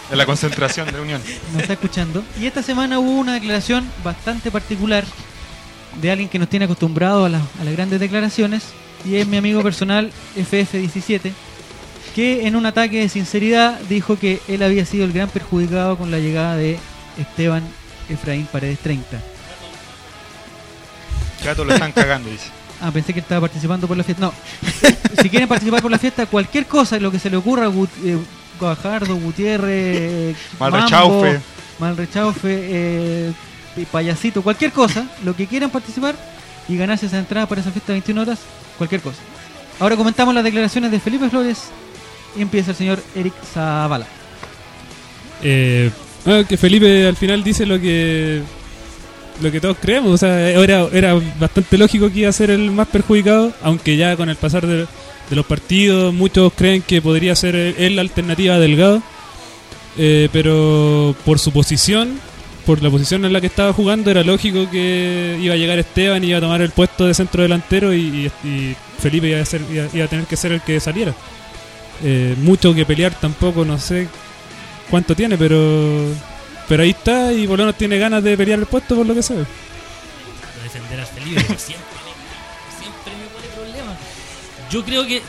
[0.09, 1.21] De la concentración de la Unión.
[1.53, 2.23] nos está escuchando.
[2.39, 5.03] Y esta semana hubo una declaración bastante particular
[6.01, 8.63] de alguien que nos tiene acostumbrado a, las- a las grandes declaraciones,
[9.05, 11.31] y es mi amigo personal FF17,
[12.15, 16.11] que en un ataque de sinceridad dijo que él había sido el gran perjudicado con
[16.11, 16.77] la llegada de
[17.17, 17.63] Esteban
[18.09, 19.21] Efraín Paredes 30.
[21.43, 22.49] Gato lo están cagando, dice.
[22.82, 24.21] Ah, pensé que estaba participando por la fiesta.
[24.28, 24.34] No.
[25.21, 28.17] si quieren participar por la fiesta, cualquier cosa, lo que se le ocurra, Gut- eh,
[28.58, 31.39] Guajardo, Gutiérrez, Mal Mambo, rechaufe.
[31.78, 33.32] Mal Rechaufe, eh,
[33.75, 36.15] y Payasito, cualquier cosa, lo que quieran participar
[36.69, 38.39] y ganarse esa entrada para esa fiesta de 21 horas,
[38.78, 39.19] cualquier cosa.
[39.82, 41.63] Ahora comentamos las declaraciones de Felipe Flores
[42.38, 44.06] y empieza el señor Eric Zavala.
[45.43, 45.91] Eh,
[46.47, 48.41] que Felipe al final dice lo que
[49.41, 50.13] lo que todos creemos.
[50.13, 54.15] O sea, era, era bastante lógico que iba a ser el más perjudicado, aunque ya
[54.15, 54.88] con el pasar de,
[55.32, 59.02] los partidos muchos creen que podría ser él la alternativa a Delgado.
[59.97, 62.19] Eh, pero por su posición,
[62.65, 66.23] por la posición en la que estaba jugando, era lógico que iba a llegar Esteban
[66.23, 68.32] y iba a tomar el puesto de centro delantero y,
[68.99, 69.62] Felipe iba a, ser,
[69.93, 71.13] iba a tener que ser el que saliera.
[72.04, 74.08] Eh, mucho que pelear tampoco, no sé
[74.89, 76.06] cuánto tiene, pero
[76.69, 79.13] pero ahí está y por lo menos tiene ganas de pelear el puesto por lo
[79.13, 79.34] que sé.
[79.36, 79.43] de
[80.63, 83.97] defender a Felipe, pero siempre me, pone problemas.
[84.71, 85.21] Yo creo que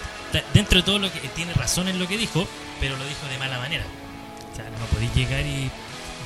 [0.55, 2.47] dentro de todo lo que tiene razón en lo que dijo,
[2.79, 3.85] pero lo dijo de mala manera.
[4.53, 5.71] O sea, no podéis llegar y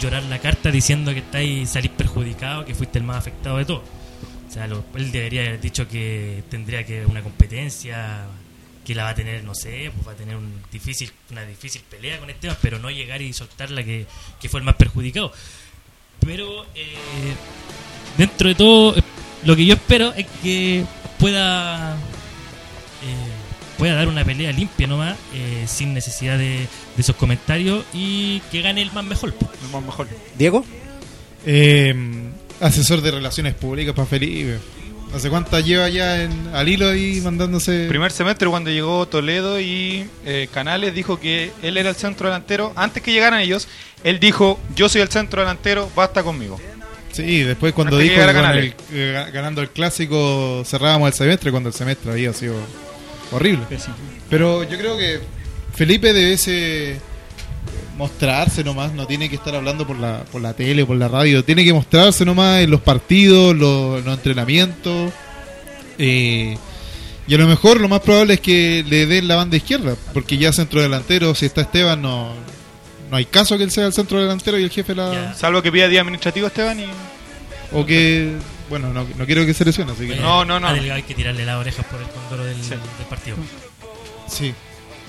[0.00, 3.82] llorar la carta diciendo que estáis salís perjudicado, que fuiste el más afectado de todo.
[4.48, 8.26] O sea, lo- él debería haber dicho que tendría que una competencia
[8.84, 11.82] que la va a tener, no sé, pues va a tener un difícil, una difícil
[11.88, 14.06] pelea con Esteban, pero no llegar y soltarla que,
[14.40, 15.32] que fue el más perjudicado.
[16.20, 17.34] Pero eh,
[18.18, 19.02] dentro de todo, eh,
[19.44, 20.84] lo que yo espero es que
[21.18, 26.68] pueda eh, pueda dar una pelea limpia nomás, eh, sin necesidad de, de
[26.98, 29.34] esos comentarios y que gane el más mejor.
[29.64, 30.08] El más mejor.
[30.38, 30.64] Diego,
[31.46, 31.94] Eh,
[32.60, 34.58] asesor de relaciones públicas para Felipe.
[35.14, 37.86] ¿Hace cuántas lleva ya en, al hilo ahí mandándose?
[37.88, 42.72] Primer semestre cuando llegó Toledo y eh, Canales dijo que él era el centro delantero.
[42.74, 43.68] Antes que llegaran ellos,
[44.02, 46.60] él dijo, yo soy el centro delantero, basta conmigo.
[47.12, 48.74] Sí, después cuando Antes dijo que llegara con Canales.
[48.90, 52.56] el- eh, ga- ganando el clásico cerrábamos el semestre cuando el semestre había sido
[53.30, 53.64] horrible.
[54.28, 55.20] Pero yo creo que
[55.76, 56.96] Felipe debe ese
[57.96, 61.44] mostrarse nomás, no tiene que estar hablando por la, por la tele por la radio,
[61.44, 65.12] tiene que mostrarse nomás en los partidos, los, los entrenamientos.
[65.98, 66.56] eh,
[67.26, 70.36] y a lo mejor lo más probable es que le den la banda izquierda, porque
[70.36, 72.34] ya centro delantero, si está Esteban, no,
[73.10, 75.34] no hay caso que él sea el centro delantero y el jefe la...
[75.34, 76.86] Salvo que pida día administrativo Esteban y...
[77.72, 78.34] O que,
[78.68, 80.12] bueno, no, no quiero que se lesione, así que...
[80.14, 80.68] Eh, No, no, no.
[80.68, 82.70] Hay que tirarle las orejas por el condoro del, Sí.
[82.70, 83.36] del partido.
[84.28, 84.52] Sí.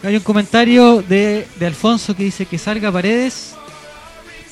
[0.06, 3.56] Hay un comentario de, de Alfonso que dice que salga Paredes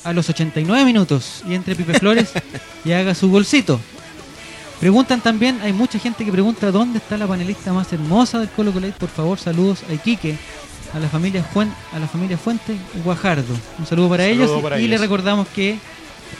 [0.02, 2.32] a los 89 minutos y entre Pipe Flores
[2.84, 3.80] y haga su golcito.
[4.80, 8.72] Preguntan también, hay mucha gente que pregunta dónde está la panelista más hermosa del Colo
[8.72, 8.88] Colo.
[8.98, 10.36] Por favor, saludos a Iquique,
[10.92, 13.54] a la familia Fuen- a la familia Fuentes y Guajardo.
[13.78, 15.00] Un saludo para Saludo ellos para y le ellos.
[15.02, 15.78] recordamos que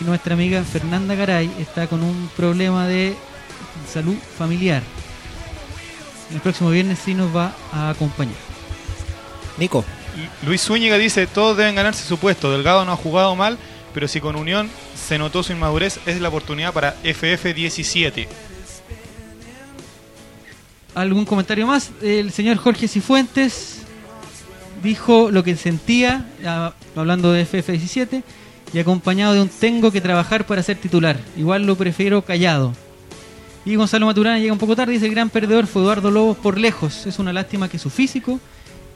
[0.00, 3.14] nuestra amiga Fernanda Garay está con un problema de
[3.90, 4.83] salud familiar.
[6.33, 8.35] El próximo viernes sí nos va a acompañar.
[9.57, 9.85] Nico,
[10.47, 12.51] Luis Zúñiga dice, todos deben ganarse su puesto.
[12.51, 13.59] Delgado no ha jugado mal,
[13.93, 18.27] pero si con Unión se notó su inmadurez, es la oportunidad para FF17.
[20.95, 21.90] ¿Algún comentario más?
[22.03, 23.83] El señor Jorge Cifuentes
[24.83, 26.27] dijo lo que sentía,
[26.95, 28.23] hablando de FF17,
[28.73, 31.17] y acompañado de un tengo que trabajar para ser titular.
[31.37, 32.73] Igual lo prefiero callado.
[33.64, 36.37] Y Gonzalo Maturana llega un poco tarde y dice, el gran perdedor fue Eduardo Lobos
[36.37, 37.07] por lejos.
[37.07, 38.40] Es una lástima que su físico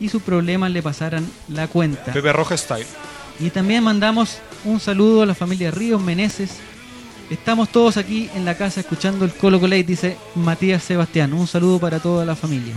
[0.01, 2.13] y sus problemas le pasaran la cuenta.
[2.13, 2.87] Pepe Roja Style.
[3.41, 6.57] Y también mandamos un saludo a la familia Ríos Meneses.
[7.31, 11.33] Estamos todos aquí en la casa escuchando el Colo Colate, dice Matías Sebastián.
[11.33, 12.75] Un saludo para toda la familia.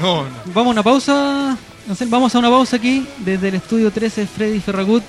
[0.00, 0.30] No, no.
[0.46, 1.58] Vamos a una pausa.
[2.06, 5.02] Vamos a una pausa aquí desde el estudio 13 Freddy Ferragut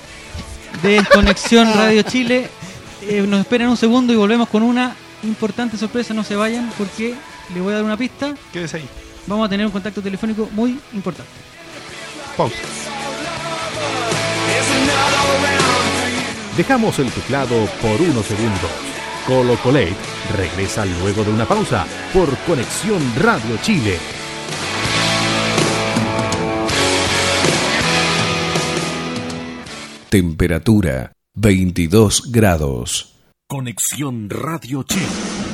[0.82, 2.48] de Conexión Radio Chile.
[3.02, 6.12] Eh, nos esperan un segundo y volvemos con una importante sorpresa.
[6.14, 7.14] No se vayan porque
[7.54, 8.34] le voy a dar una pista.
[8.52, 8.88] Quédese ahí.
[9.26, 11.30] Vamos a tener un contacto telefónico muy importante.
[12.36, 12.56] Pausa.
[16.56, 18.70] Dejamos el teclado por unos segundos.
[19.26, 19.96] Colo Colate
[20.36, 23.98] regresa luego de una pausa por Conexión Radio Chile.
[30.10, 33.16] Temperatura 22 grados.
[33.48, 35.53] Conexión Radio Chile.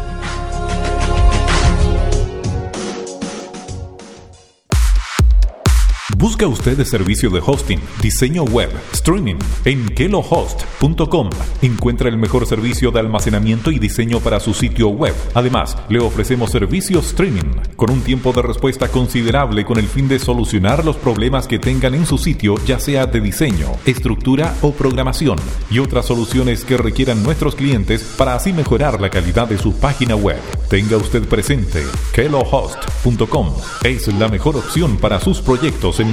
[6.21, 11.31] Busca usted el servicio de hosting, diseño web, streaming en kelohost.com.
[11.63, 15.15] Encuentra el mejor servicio de almacenamiento y diseño para su sitio web.
[15.33, 20.19] Además, le ofrecemos servicio streaming con un tiempo de respuesta considerable con el fin de
[20.19, 25.39] solucionar los problemas que tengan en su sitio, ya sea de diseño, estructura o programación,
[25.71, 30.15] y otras soluciones que requieran nuestros clientes para así mejorar la calidad de su página
[30.15, 30.39] web.
[30.69, 36.10] Tenga usted presente, kelohost.com es la mejor opción para sus proyectos en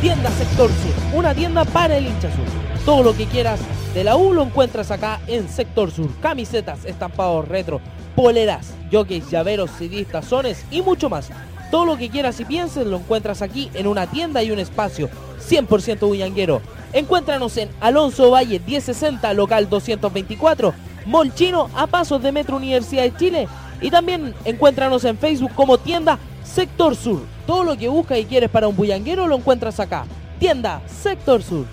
[0.00, 2.46] Tienda Sector Sur, una tienda para el hincha sur.
[2.86, 3.60] Todo lo que quieras
[3.92, 6.08] de la U lo encuentras acá en Sector Sur.
[6.22, 7.82] Camisetas, estampados retro,
[8.16, 11.28] poleras, jockeys, llaveros, CDs, tazones y mucho más.
[11.70, 15.10] Todo lo que quieras y pienses lo encuentras aquí en una tienda y un espacio
[15.46, 16.62] 100% bullanguero.
[16.94, 20.72] Encuéntranos en Alonso Valle 1060, local 224,
[21.04, 23.48] Mall Chino a pasos de Metro Universidad de Chile.
[23.80, 27.22] Y también encuéntranos en Facebook como tienda Sector Sur.
[27.46, 30.04] Todo lo que buscas y quieres para un bullanguero lo encuentras acá.
[30.38, 31.66] Tienda Sector Sur.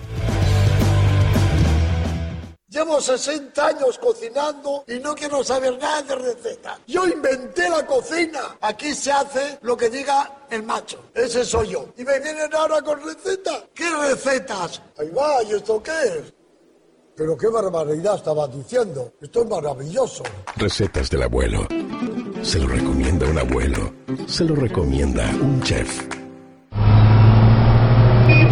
[2.70, 6.78] Llevo 60 años cocinando y no quiero saber nada de recetas.
[6.86, 8.58] Yo inventé la cocina.
[8.60, 11.02] Aquí se hace lo que diga el macho.
[11.14, 11.88] Ese soy yo.
[11.96, 13.64] Y me vienen ahora con recetas.
[13.74, 14.82] ¿Qué recetas?
[14.98, 16.37] Ahí va, ¿y esto qué es?
[17.18, 19.14] Pero qué barbaridad estabas diciendo.
[19.20, 20.22] Esto es maravilloso.
[20.54, 21.66] Recetas del abuelo.
[22.42, 23.92] Se lo recomienda un abuelo.
[24.28, 26.06] Se lo recomienda un chef.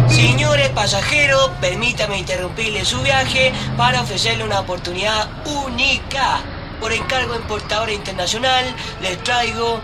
[0.09, 5.29] Señores pasajeros, permítame interrumpirle su viaje para ofrecerle una oportunidad
[5.65, 6.41] única.
[6.81, 8.65] Por encargo en Portadora Internacional
[9.01, 9.79] les traigo,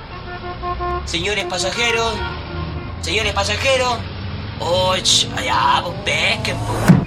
[1.06, 2.16] señores pasajeros,
[3.02, 3.96] señores pasajeros,
[4.60, 7.03] oh, ch, allá, pues pesquen.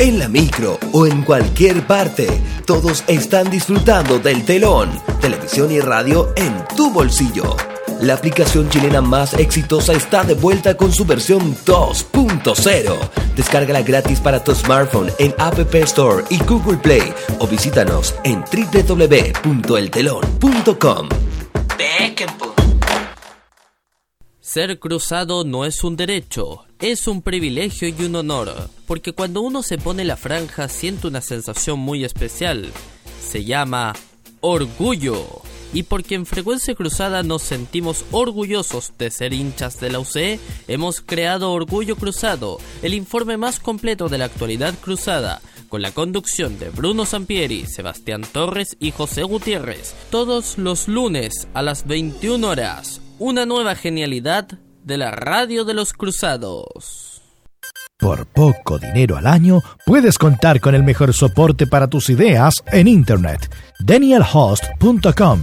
[0.00, 2.26] En la micro o en cualquier parte,
[2.64, 4.88] todos están disfrutando del telón,
[5.20, 7.54] televisión y radio en tu bolsillo.
[8.00, 12.96] La aplicación chilena más exitosa está de vuelta con su versión 2.0.
[13.36, 21.08] Descárgala gratis para tu smartphone en App Store y Google Play o visítanos en www.eltelon.com.
[24.40, 29.62] Ser cruzado no es un derecho, es un privilegio y un honor, porque cuando uno
[29.62, 32.72] se pone la franja siente una sensación muy especial.
[33.22, 33.92] Se llama
[34.40, 35.42] orgullo.
[35.72, 41.00] Y porque en Frecuencia Cruzada nos sentimos orgullosos de ser hinchas de la UCE, hemos
[41.00, 46.70] creado Orgullo Cruzado, el informe más completo de la actualidad cruzada, con la conducción de
[46.70, 53.00] Bruno Sampieri, Sebastián Torres y José Gutiérrez, todos los lunes a las 21 horas.
[53.20, 57.22] Una nueva genialidad de la radio de los cruzados.
[57.98, 62.88] Por poco dinero al año, puedes contar con el mejor soporte para tus ideas en
[62.88, 63.54] Internet.
[63.80, 65.42] DanielHost.com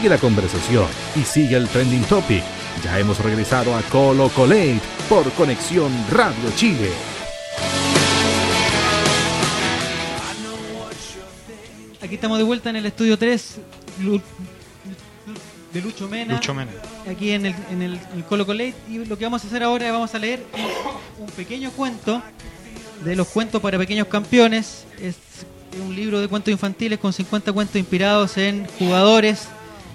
[0.00, 2.42] Sigue la conversación y sigue el trending topic.
[2.82, 6.88] Ya hemos regresado a Colo Colate por Conexión Radio Chile.
[12.02, 13.56] Aquí estamos de vuelta en el estudio 3
[14.00, 14.22] Lu-
[15.74, 16.32] de Lucho Mena.
[16.36, 16.72] Lucho Mena.
[17.06, 18.74] Aquí en el, en el, en Colo Colate.
[18.88, 20.42] Y lo que vamos a hacer ahora es vamos a leer
[21.18, 22.22] un, un pequeño cuento
[23.04, 24.84] de los cuentos para pequeños campeones.
[24.98, 25.16] Es
[25.86, 29.48] un libro de cuentos infantiles con 50 cuentos inspirados en jugadores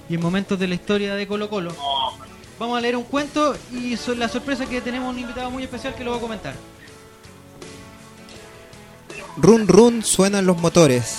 [0.10, 1.76] y en momentos de la historia de Colo Colo.
[2.60, 5.94] Vamos a leer un cuento y la sorpresa es que tenemos un invitado muy especial
[5.96, 6.56] que lo va a comentar.
[9.38, 11.18] Run run suenan los motores.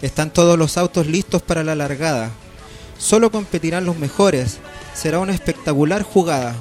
[0.00, 2.30] Están todos los autos listos para la largada.
[2.98, 4.58] Solo competirán los mejores.
[4.94, 6.54] Será una espectacular jugada.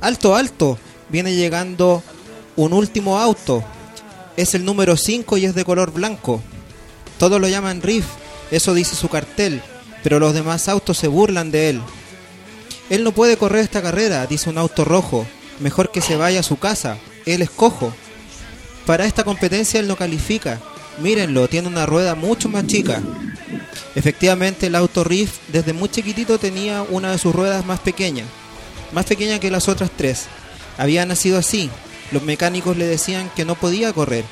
[0.00, 0.78] Alto, alto.
[1.10, 2.02] Viene llegando
[2.56, 3.62] un último auto.
[4.36, 6.40] Es el número 5 y es de color blanco.
[7.18, 8.06] Todos lo llaman Riff,
[8.50, 9.62] eso dice su cartel,
[10.02, 11.80] pero los demás autos se burlan de él.
[12.90, 15.26] Él no puede correr esta carrera, dice un auto rojo.
[15.60, 16.98] Mejor que se vaya a su casa.
[17.24, 17.92] Él es cojo.
[18.86, 20.60] Para esta competencia él no califica.
[20.98, 23.00] Mírenlo, tiene una rueda mucho más chica.
[23.94, 28.24] Efectivamente, el auto Riff desde muy chiquitito tenía una de sus ruedas más pequeña.
[28.92, 30.26] Más pequeña que las otras tres.
[30.76, 31.70] Había nacido así.
[32.10, 34.24] Los mecánicos le decían que no podía correr.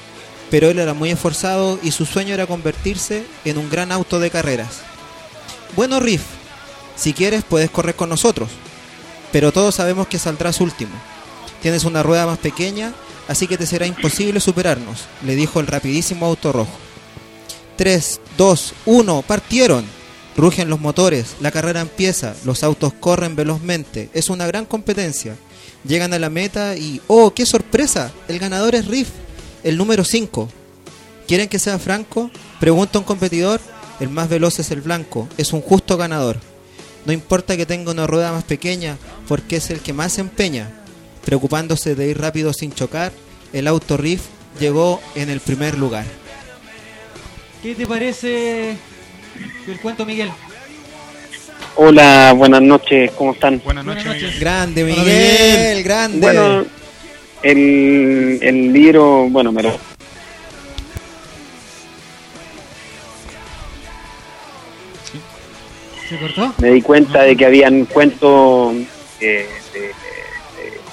[0.51, 4.31] Pero él era muy esforzado y su sueño era convertirse en un gran auto de
[4.31, 4.83] carreras.
[5.77, 6.23] Bueno, Riff,
[6.97, 8.51] si quieres puedes correr con nosotros.
[9.33, 10.93] Pero todos sabemos que saldrás último.
[11.63, 12.93] Tienes una rueda más pequeña,
[13.29, 16.73] así que te será imposible superarnos, le dijo el rapidísimo auto rojo.
[17.77, 19.85] 3, 2, 1, partieron.
[20.37, 25.37] Rugen los motores, la carrera empieza, los autos corren velozmente, es una gran competencia.
[25.85, 28.13] Llegan a la meta y, ¡oh, qué sorpresa!
[28.29, 29.09] El ganador es Riff,
[29.65, 30.49] el número 5.
[31.27, 32.31] ¿Quieren que sea franco?
[32.59, 33.61] Pregunta un competidor.
[34.01, 36.39] El más veloz es el blanco, es un justo ganador.
[37.05, 38.97] No importa que tenga una rueda más pequeña,
[39.29, 40.71] porque es el que más se empeña.
[41.25, 43.13] Preocupándose de ir rápido sin chocar,
[43.53, 44.23] el auto Riff
[44.59, 46.05] llegó en el primer lugar.
[47.63, 48.77] ¿Qué te parece
[49.67, 50.31] el cuento, Miguel?
[51.77, 53.61] Hola, buenas noches, ¿cómo están?
[53.63, 54.41] Buenas noches.
[54.41, 55.83] Grande, Miguel.
[55.83, 56.21] grande.
[56.21, 56.65] Bueno,
[57.43, 59.90] el, el libro, bueno, me lo...
[66.11, 66.53] ¿Se cortó?
[66.59, 68.75] me di cuenta de que habían cuentos
[69.21, 69.93] eh, de, de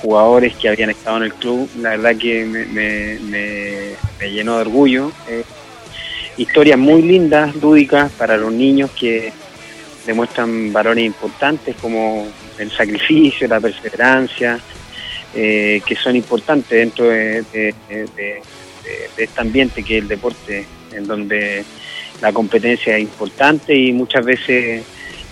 [0.02, 1.68] jugadores que habían estado en el club.
[1.82, 5.12] La verdad que me, me- me- me llenó de orgullo.
[5.28, 5.44] Eh,
[6.38, 9.34] historias muy lindas, lúdicas para los niños que
[10.06, 12.28] demuestran valores importantes como
[12.60, 14.60] el sacrificio, la perseverancia,
[15.34, 18.42] eh, que son importantes dentro de, de- de- de-
[19.18, 21.66] de este ambiente que es el deporte, en donde
[22.22, 24.84] la competencia es importante y muchas veces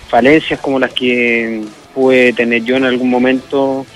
[0.08, 1.62] falencias como las que
[1.94, 3.86] pude tener yo en algún momento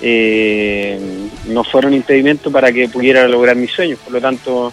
[0.00, 0.98] eh,
[1.46, 3.98] no fueron impedimento para que pudiera lograr mis sueños.
[3.98, 4.72] Por lo tanto,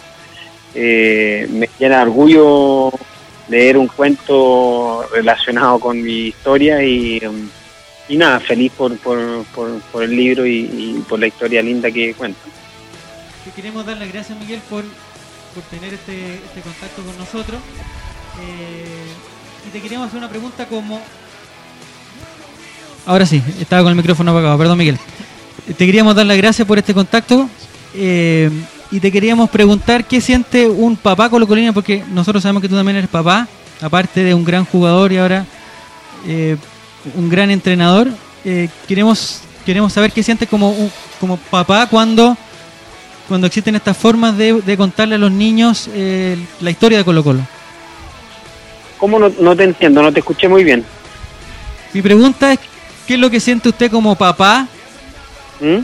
[0.74, 2.90] eh, me llena orgullo
[3.48, 7.20] leer un cuento relacionado con mi historia y,
[8.10, 12.14] nada, feliz por, por, por, por el libro y, y por la historia linda que
[12.14, 12.40] cuenta.
[13.44, 14.84] Te queremos dar las gracias, Miguel, por,
[15.54, 17.60] por tener este, este contacto con nosotros.
[18.40, 19.27] Eh,
[19.66, 21.00] y te queremos hacer una pregunta como...
[23.06, 24.98] Ahora sí, estaba con el micrófono apagado, perdón Miguel.
[25.66, 27.48] Te queríamos dar las gracias por este contacto
[27.94, 28.50] eh,
[28.90, 32.96] y te queríamos preguntar qué siente un papá colocolino, porque nosotros sabemos que tú también
[32.96, 33.46] eres papá,
[33.80, 35.44] aparte de un gran jugador y ahora
[36.26, 36.56] eh,
[37.14, 38.08] un gran entrenador.
[38.44, 40.74] Eh, queremos queremos saber qué sientes como
[41.20, 42.36] como papá cuando
[43.26, 45.90] cuando existen estas formas de, contarle a los niños
[46.60, 47.57] la historia de Colo Colo.
[48.98, 50.02] ¿Cómo no, no te entiendo?
[50.02, 50.84] No te escuché muy bien.
[51.94, 52.58] Mi pregunta es,
[53.06, 54.68] ¿qué es lo que siente usted como papá
[55.60, 55.78] ¿Mm?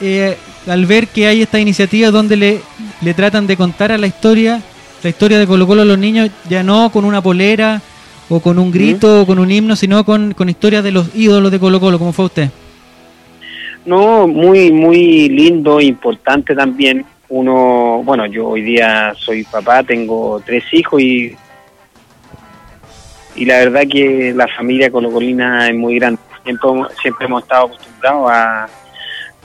[0.00, 0.36] eh,
[0.66, 2.60] al ver que hay esta iniciativa donde le,
[3.00, 4.60] le tratan de contar a la historia,
[5.02, 7.80] la historia de Colo Colo a los niños, ya no con una polera
[8.28, 11.50] o con un grito o con un himno, sino con, con historias de los ídolos
[11.50, 12.50] de Colo Colo, como fue usted?
[13.84, 17.04] No, muy, muy lindo, importante también.
[17.28, 21.36] Uno, bueno, yo hoy día soy papá, tengo tres hijos y,
[23.36, 26.18] y la verdad que la familia colocolina es muy grande.
[26.44, 26.68] Siempre,
[27.02, 28.68] siempre hemos estado acostumbrados a,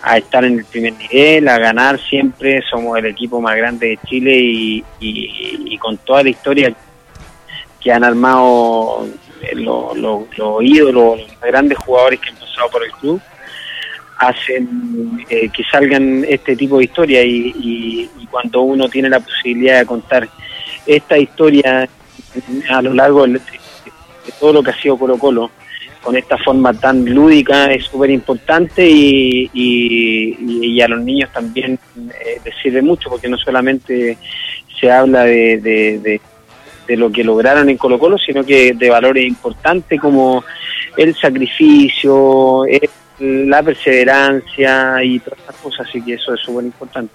[0.03, 2.61] a estar en el primer nivel, a ganar siempre.
[2.69, 6.73] Somos el equipo más grande de Chile y, y- con toda la historia
[7.79, 9.07] que han armado
[9.41, 13.19] eh, los los- los ídolos, los grandes jugadores que han pasado por el club
[14.19, 19.79] hacen eh, que salgan este tipo de historias y, y- cuando uno tiene la posibilidad
[19.79, 20.29] de contar
[20.85, 21.89] esta historia
[22.69, 23.41] a lo largo del-
[24.25, 25.51] de, todo lo que ha sido Colo Colo
[26.01, 32.41] con esta forma tan lúdica es súper importante y, y- a los niños también eh,
[32.43, 34.17] les sirve mucho porque no solamente
[34.79, 36.21] se habla de, de- de-
[36.87, 40.43] de lo que lograron en Colo Colo, sino que de valores importantes como
[40.97, 42.89] el sacrificio, el-
[43.49, 47.13] la perseverancia y todas estas cosas, así que eso es súper importante.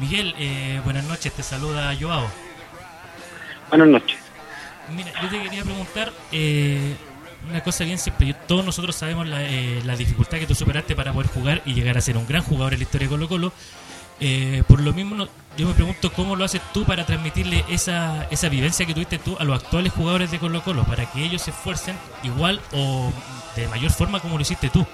[0.00, 2.26] Miguel, eh, buenas noches, te saluda Joao.
[3.68, 4.17] Buenas noches.
[4.94, 6.96] Mira, yo te quería preguntar eh,
[7.48, 8.34] una cosa bien simple.
[8.46, 11.98] Todos nosotros sabemos la, eh, la dificultad que tú superaste para poder jugar y llegar
[11.98, 13.52] a ser un gran jugador en la historia de Colo Colo.
[14.20, 18.48] Eh, por lo mismo, yo me pregunto cómo lo haces tú para transmitirle esa, esa
[18.48, 21.50] vivencia que tuviste tú a los actuales jugadores de Colo Colo, para que ellos se
[21.50, 23.12] esfuercen igual o
[23.54, 24.84] de mayor forma como lo hiciste tú.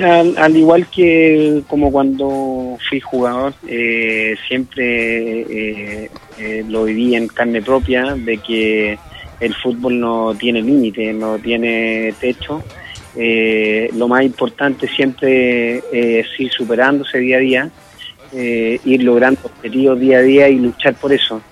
[0.00, 7.28] Al, al igual que como cuando fui jugador, eh, siempre eh, eh, lo viví en
[7.28, 8.98] carne propia de que
[9.40, 12.62] el fútbol no tiene límite, no tiene techo.
[13.16, 17.70] Eh, lo más importante siempre es ir superándose día a día,
[18.32, 21.42] ir logrando objetivos día a día y luchar por eso.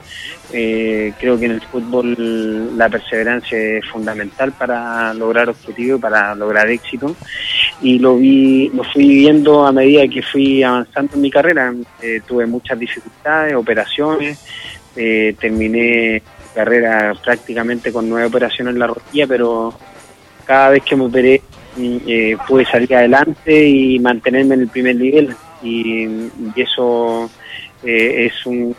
[0.52, 6.68] Eh, creo que en el fútbol la perseverancia es fundamental para lograr objetivos, para lograr
[6.68, 7.14] éxito.
[7.82, 11.72] Y lo vi, lo fui viviendo a medida que fui avanzando en mi carrera.
[12.02, 14.38] Eh, tuve muchas dificultades, operaciones,
[14.96, 19.72] eh, terminé mi carrera prácticamente con nueve operaciones en la rodilla, pero
[20.44, 21.40] cada vez que me operé
[21.76, 25.34] mm, eh, pude salir adelante y mantenerme en el primer nivel.
[25.62, 26.08] Y,
[26.56, 27.30] eso
[27.84, 28.74] eh, es un-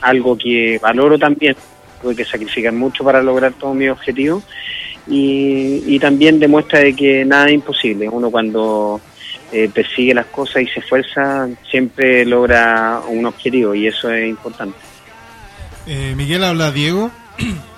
[0.00, 1.56] algo que valoro también.
[2.00, 4.42] Tuve que sacrificar mucho para lograr todos mis objetivos
[5.06, 8.08] y, y también demuestra de que nada es imposible.
[8.08, 9.00] Uno cuando
[9.52, 14.78] eh, persigue las cosas y se esfuerza siempre logra un objetivo y eso es importante.
[15.86, 17.10] Eh, Miguel habla Diego.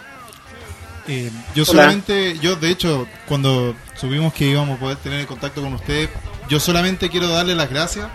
[1.06, 1.82] Eh, yo Hola.
[1.82, 6.08] solamente, yo de hecho, cuando supimos que íbamos a poder tener contacto con usted,
[6.48, 8.08] yo solamente quiero darle las gracias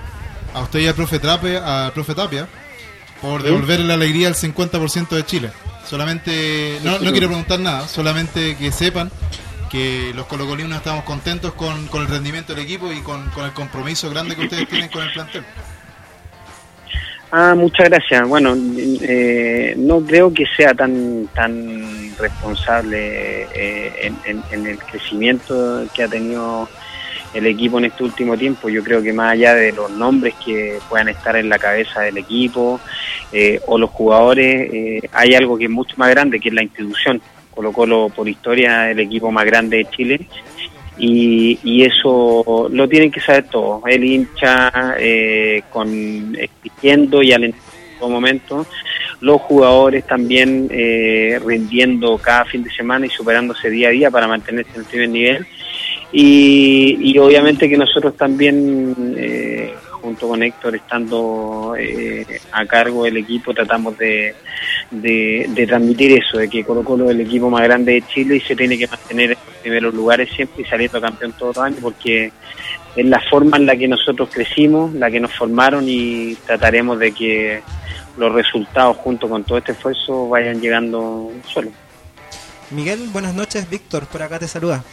[0.55, 2.47] a usted y al profe, Trape, al profe Tapia
[3.21, 3.47] por ¿Sí?
[3.47, 5.49] devolverle la alegría al 50% de Chile.
[5.85, 9.09] Solamente, no, no quiero preguntar nada, solamente que sepan
[9.71, 13.51] que los colocolinos estamos contentos con, con el rendimiento del equipo y con, con el
[13.53, 15.43] compromiso grande que ustedes tienen con el plantel.
[17.31, 18.27] Ah, muchas gracias.
[18.27, 18.55] Bueno,
[19.01, 26.03] eh, no creo que sea tan tan responsable eh, en, en- en el crecimiento que
[26.03, 26.67] ha tenido
[27.33, 28.69] el equipo en este último tiempo.
[28.69, 32.17] Yo creo que más allá de los nombres que puedan estar en la cabeza del
[32.17, 32.79] equipo
[33.31, 36.63] eh, o los jugadores, eh, hay algo que es mucho más grande, que es la
[36.63, 37.21] institución.
[37.53, 40.27] Colo Colo, por historia, el equipo más grande de Chile
[40.99, 43.81] y, y eso lo tienen que saber todos.
[43.87, 48.65] El hincha eh, con exigiendo y alentando en todo momento,
[49.21, 54.27] los jugadores también eh, rindiendo cada fin de semana y superándose día a día para
[54.27, 55.47] mantenerse en el primer nivel.
[56.11, 63.53] Y, obviamente que nosotros también, eh, junto con Héctor, estando eh, a cargo del equipo,
[63.53, 64.35] tratamos de
[65.67, 68.55] transmitir eso, de que Colo Colo es el equipo más grande de Chile y se
[68.55, 72.31] tiene que mantener en los primeros lugares siempre y saliendo campeón todos los años, porque
[72.95, 77.11] es la forma en la que nosotros crecimos, la que nos formaron y trataremos de
[77.11, 77.61] que
[78.17, 81.73] los resultados junto con todo este esfuerzo vayan llegando solos.
[82.71, 83.69] Miguel, buenas noches.
[83.69, 84.83] Víctor, por acá te saluda.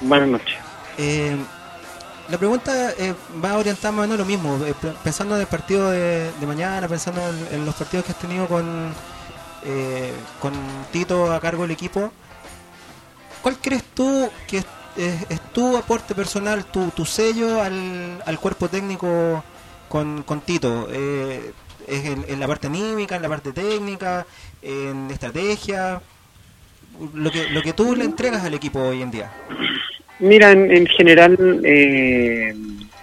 [0.00, 0.56] Buenas noches.
[0.96, 1.36] Eh,
[2.28, 4.64] la pregunta eh, va orientada más o menos lo mismo.
[4.64, 7.20] eh, pensando en el partido de, mañana, pensando
[7.50, 8.92] en, los partidos que has tenido con,
[9.64, 10.52] eh, con
[10.92, 12.12] Tito a cargo del equipo,
[13.42, 19.42] ¿cuál crees tú que es, tu aporte personal, tu, tu sello al, al cuerpo técnico
[19.88, 20.86] con, con Tito?
[20.90, 21.52] Eh,
[21.86, 24.26] ¿Es en, en la parte anímica, en la parte técnica,
[24.60, 26.02] en estrategia?
[27.14, 29.30] Lo que, lo que tú le entregas al equipo hoy en día.
[30.18, 32.54] Mira, en, en general, eh,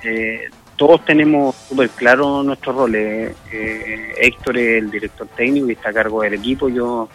[0.03, 3.33] eh, todos tenemos súper claro nuestros roles.
[3.51, 6.67] Eh, Héctor es el director técnico y está a cargo del equipo.
[6.67, 7.09] Yo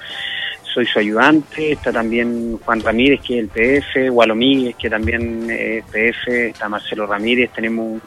[0.72, 1.72] soy su ayudante.
[1.72, 4.09] Está también Juan Ramírez, que es el PF.
[4.09, 6.49] Gualomíguez, que también es PF.
[6.49, 7.51] Está Marcelo Ramírez.
[7.53, 8.03] Tenemos un,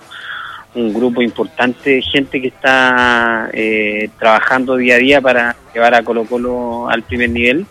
[0.76, 6.03] un grupo importante de gente que está eh, trabajando día a día para llevar a
[6.03, 7.67] Colo Colo al primer nivel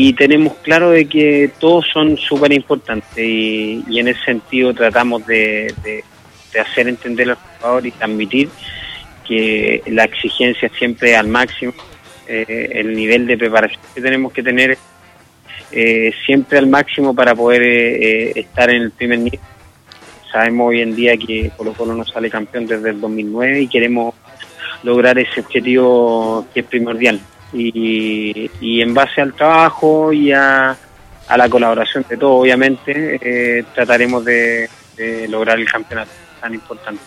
[0.00, 5.74] y tenemos claro de que todos son súper importantes y, en ese sentido tratamos de,
[6.56, 8.48] hacer entender al jugador y transmitir
[9.26, 11.72] que la exigencia siempre al máximo,
[12.28, 14.78] eh, el nivel de preparación que tenemos que tener
[15.72, 19.40] eh, siempre al máximo para poder eh, estar en el primer nivel.
[20.30, 24.14] Sabemos hoy en día que Colo Colo no sale campeón desde el 2009 y queremos
[24.84, 27.20] lograr ese objetivo que es primordial.
[27.52, 30.76] Y, y en base al trabajo y a,
[31.28, 34.68] a la colaboración de todos, obviamente, eh, trataremos de,
[35.28, 37.02] lograr el campeonato tan importante.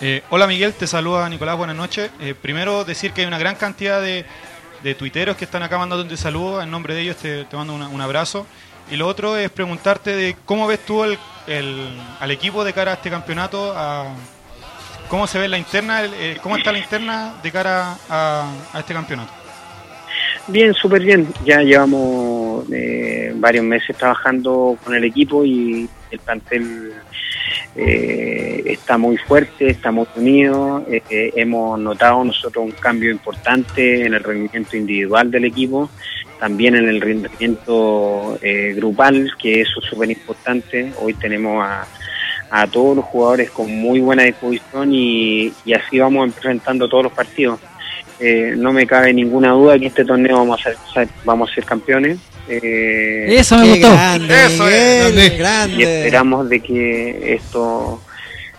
[0.00, 2.10] Eh, hola Miguel, te saluda Nicolás, buenas noches.
[2.20, 4.24] Eh, primero decir que hay una gran cantidad de,
[4.82, 8.46] de tuiteros que están acá mandándote saludos, en nombre de ellos te, mando un abrazo.
[8.90, 11.18] Y lo otro es preguntarte de cómo ves tú el,
[12.20, 14.06] al equipo de cara a este campeonato, a,
[15.08, 18.46] cómo se ve la interna, el- eh, cómo está la interna de cara a
[18.78, 19.32] este campeonato.
[20.48, 21.26] Bien, súper bien.
[21.44, 26.92] Ya llevamos eh, varios meses trabajando con el equipo y el plantel
[27.76, 30.86] eh, está muy fuerte, está muy unido.
[30.90, 35.90] Eh, hemos notado nosotros un cambio importante en el rendimiento individual del equipo,
[36.40, 40.92] también en el rendimiento eh, grupal, que eso es súper importante.
[41.02, 41.86] Hoy tenemos a,
[42.50, 47.12] a todos los jugadores con muy buena disposición y, y así vamos enfrentando todos los
[47.12, 47.60] partidos.
[48.20, 51.64] Eh, no me cabe ninguna duda que este torneo vamos a ser, vamos a ser
[51.64, 52.18] campeones.
[52.48, 53.92] Eh, Eso me gustó.
[53.92, 55.38] grande, Eso Miguel, es.
[55.38, 55.76] grande.
[55.76, 58.00] Y esperamos de que esto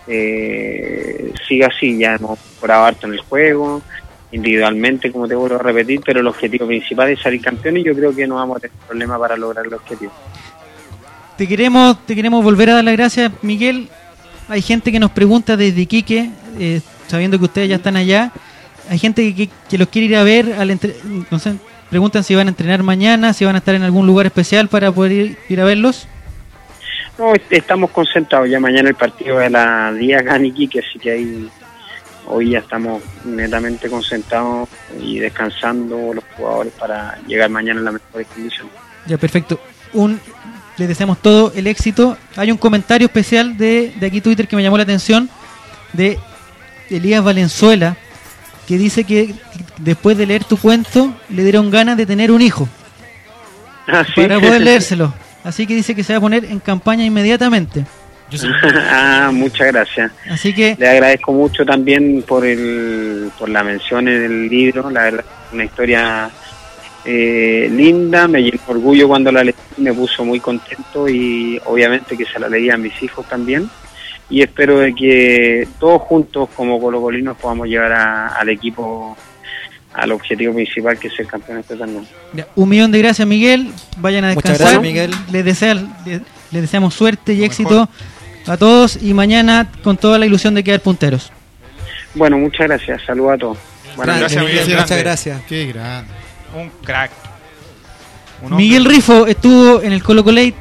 [0.06, 1.98] eh, siga así.
[1.98, 3.82] Ya hemos mejorado harto en el juego,
[4.32, 7.94] individualmente, como te vuelvo a repetir, pero el objetivo principal es salir campeones y yo
[7.94, 10.12] creo que no vamos a tener problema para lograr el objetivo.
[11.36, 13.88] Te queremos, te queremos volver a dar las gracias, Miguel.
[14.48, 18.30] Hay gente que nos pregunta desde Iquique, eh, sabiendo que ustedes ya están allá.
[18.90, 19.34] Hay gente
[19.68, 20.52] que, los quiere ir a ver.
[20.58, 20.96] Al entre-
[21.30, 21.54] no sé,
[21.88, 24.90] preguntan si van a entrenar mañana, si van a estar en algún lugar especial para
[24.90, 26.08] poder ir, ir a verlos.
[27.16, 28.50] No, est- estamos concentrados.
[28.50, 31.48] Ya mañana el partido de la Día Ganiki, que así que ahí
[32.26, 34.68] hoy ya estamos netamente concentrados
[35.00, 38.72] y descansando los jugadores para llegar mañana en las mejores condiciones.
[39.06, 39.60] Ya, perfecto.
[39.92, 40.20] Un,
[40.78, 42.18] les deseamos todo el éxito.
[42.36, 45.30] Hay un comentario especial de, de aquí Twitter que me llamó la atención
[45.92, 46.18] de
[46.88, 47.96] Elías Valenzuela
[48.70, 49.34] que dice que
[49.78, 52.68] después de leer tu cuento le dieron ganas de tener un hijo
[53.88, 54.12] Ah, ¿sí?
[54.14, 55.12] para poder leérselo.
[55.42, 57.84] Así que dice que se va a poner en campaña inmediatamente.
[58.88, 60.12] ah, muchas gracias.
[60.30, 65.02] Así que Le agradezco mucho también por el, por la mención en el libro, la
[65.02, 66.30] verdad, una historia
[67.04, 72.16] eh, linda, me llenó de orgullo cuando la leí, me puso muy contento y obviamente
[72.16, 73.68] que se la leía a mis hijos también
[74.30, 79.16] y espero de que todos juntos como colocolinos podamos llevar a- al equipo
[79.92, 82.04] al objetivo principal que es ser campeón de este torneo.
[82.32, 83.72] ya, un millón de gracias Miguel.
[83.98, 84.80] Vayan a Muchas descansar.
[84.80, 85.10] gracias, Miguel.
[85.32, 86.20] Les, desean- les,
[86.52, 87.88] les deseamos suerte y éxito
[88.46, 91.32] a todos y mañana con toda la ilusión de quedar punteros.
[92.14, 93.58] Bueno, muchas gracias, saludos a todos.
[93.96, 94.54] Buenas Grande, noches.
[94.64, 95.42] Miguel, muchas gracias.
[95.48, 96.12] Qué grande.
[96.56, 97.10] Un crack.
[98.42, 98.56] Un.
[98.56, 100.54] Miguel Rifo estuvo en el Colo Colate.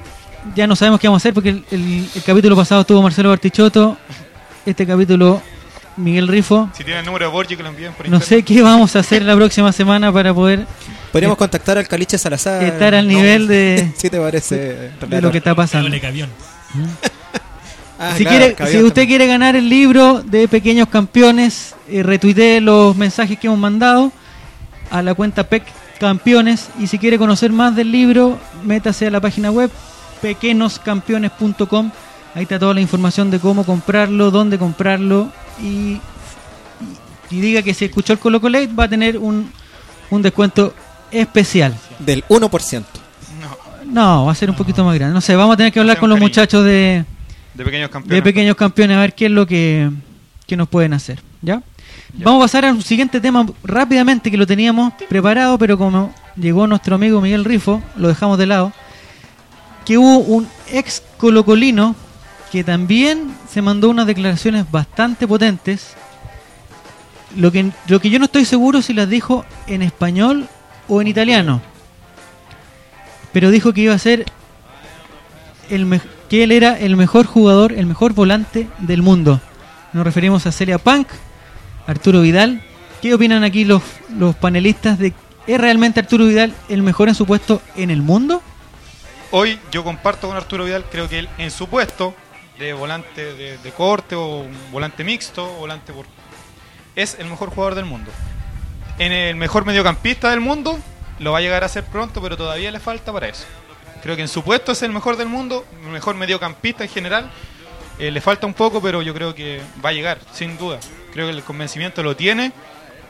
[0.56, 3.30] Ya no sabemos qué vamos a hacer porque el, el- el capítulo pasado estuvo Marcelo
[3.30, 3.98] Bartichotto.
[4.66, 5.42] Este capítulo,
[5.98, 6.70] Miguel Rifo.
[6.76, 8.28] Si tiene el número de Borgi que lo envíen por No internet.
[8.40, 10.66] sé qué vamos a hacer la próxima semana para poder
[11.12, 12.64] Podríamos contactar al Caliche Salazar.
[12.64, 14.92] estar al nivel de, ¿Sí te parece?
[15.08, 15.90] de lo que está pasando.
[18.02, 19.08] Ah, si claro, quiere, si usted también.
[19.10, 24.14] quiere ganar el libro de Pequeños Campeones, eh, retuitee los mensajes que hemos mandado
[24.90, 25.64] a la cuenta PEC
[26.00, 26.70] Campeones.
[26.80, 29.70] Y si quiere conocer más del libro, métase a la página web
[30.22, 31.92] pequeñoscampeones.com.
[32.36, 35.32] Ahí está toda la información de cómo comprarlo, dónde comprarlo.
[35.62, 36.02] Y, y-
[37.32, 39.52] y diga que si escuchó el Colo Colate va a tener un,
[40.10, 40.74] un descuento
[41.12, 41.76] especial.
[42.00, 42.84] Del 1%.
[43.86, 45.14] No, va a ser un poquito más grande.
[45.14, 47.04] No sé, vamos a tener que hablar con los muchachos de,
[47.56, 48.16] De pequeños campeones.
[48.18, 49.90] de pequeños campeones a ver qué es lo que,
[50.48, 51.20] que nos pueden hacer.
[51.42, 51.62] ¿Ya?
[52.14, 56.96] Vamos a pasar al siguiente tema rápidamente que lo teníamos preparado, pero como llegó nuestro
[56.96, 58.74] amigo Miguel Rifo, lo dejamos de lado.
[59.90, 61.96] Que hubo un ex colocolino
[62.52, 65.96] que también se mandó unas declaraciones bastante potentes.
[67.36, 70.48] Lo que, lo que yo no estoy seguro si las dijo en español
[70.88, 71.60] o en italiano.
[73.34, 74.26] Pero dijo que iba a ser
[75.72, 79.42] el que él era el mejor jugador, el mejor volante del mundo.
[79.94, 81.08] Nos referimos a Celia Punk,
[81.88, 82.62] Arturo Vidal.
[83.02, 83.82] ¿Qué opinan aquí los,
[84.16, 85.16] los panelistas de
[85.48, 88.44] ¿es realmente Arturo Vidal el mejor en su puesto en el mundo?
[89.32, 92.16] Hoy yo comparto con Arturo Vidal, creo que él en su puesto
[92.58, 96.08] de volante de, corte o volante mixto, volante por...
[96.96, 98.10] es el mejor jugador del mundo.
[98.98, 100.80] En el mejor mediocampista del mundo
[101.20, 103.46] lo va a llegar a ser pronto, pero todavía le falta para eso.
[104.02, 107.30] Creo que en su puesto es el mejor del mundo, el mejor mediocampista en general.
[108.00, 110.80] Eh, le falta un poco, pero yo creo que va a llegar, sin duda.
[111.14, 112.52] Creo que el convencimiento lo tiene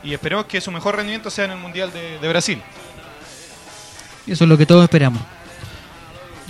[0.02, 2.60] y esperemos que su mejor rendimiento sea en el Mundial de, de Brasil.
[4.26, 5.22] Eso es lo que todos esperamos.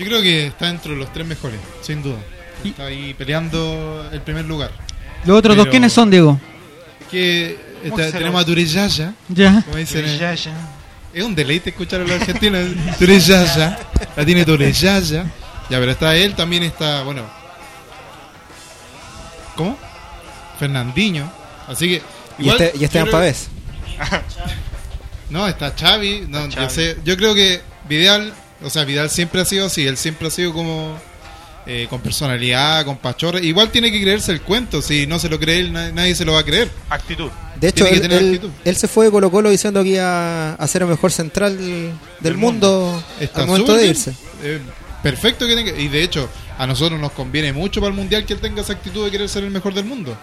[0.01, 2.16] Yo creo que está dentro de los tres mejores, sin duda.
[2.64, 4.70] Está ahí peleando el primer lugar.
[5.26, 6.40] Los otros dos, ¿quiénes son, Diego?
[7.11, 9.12] Que ¿Cómo está- se tenemos a Tureyaya.
[9.28, 9.62] Ya.
[9.62, 10.53] Como dicen, eh, Tureyaya.
[11.12, 12.66] Es un deleite escuchar a los argentinos.
[12.98, 13.78] Tureyaya.
[14.16, 15.24] La tiene Tureyaya.
[15.68, 17.24] Ya, pero está él, también está, bueno.
[19.55, 19.76] ¿Cómo?
[20.59, 21.30] Fernandinho.
[21.68, 22.03] Así que.
[22.38, 23.48] Y este- y Esteban Pavés.
[25.28, 26.26] No, está Xavi.
[26.28, 29.86] No, Está Yo, sé, yo creo que Vidal, o sea, Vidal siempre ha sido así.
[29.86, 30.96] Él siempre ha sido como
[31.66, 33.40] eh, con personalidad, con pachorra.
[33.40, 34.82] Igual tiene que creerse el cuento.
[34.82, 36.70] Si no se lo cree él, na- nadie se lo va a creer.
[36.88, 37.30] Actitud.
[37.61, 41.12] De hecho, él, se fue de Colo Colo diciendo que iba a ser el mejor
[41.12, 43.90] central del, del mundo, Está al momento de bien.
[43.90, 44.14] irse.
[44.42, 44.61] Eh,
[45.02, 45.72] perfecto que tenga.
[45.78, 48.72] Y de hecho, a nosotros nos conviene mucho para el mundial que él tenga esa
[48.72, 50.16] actitud de querer ser el mejor del mundo.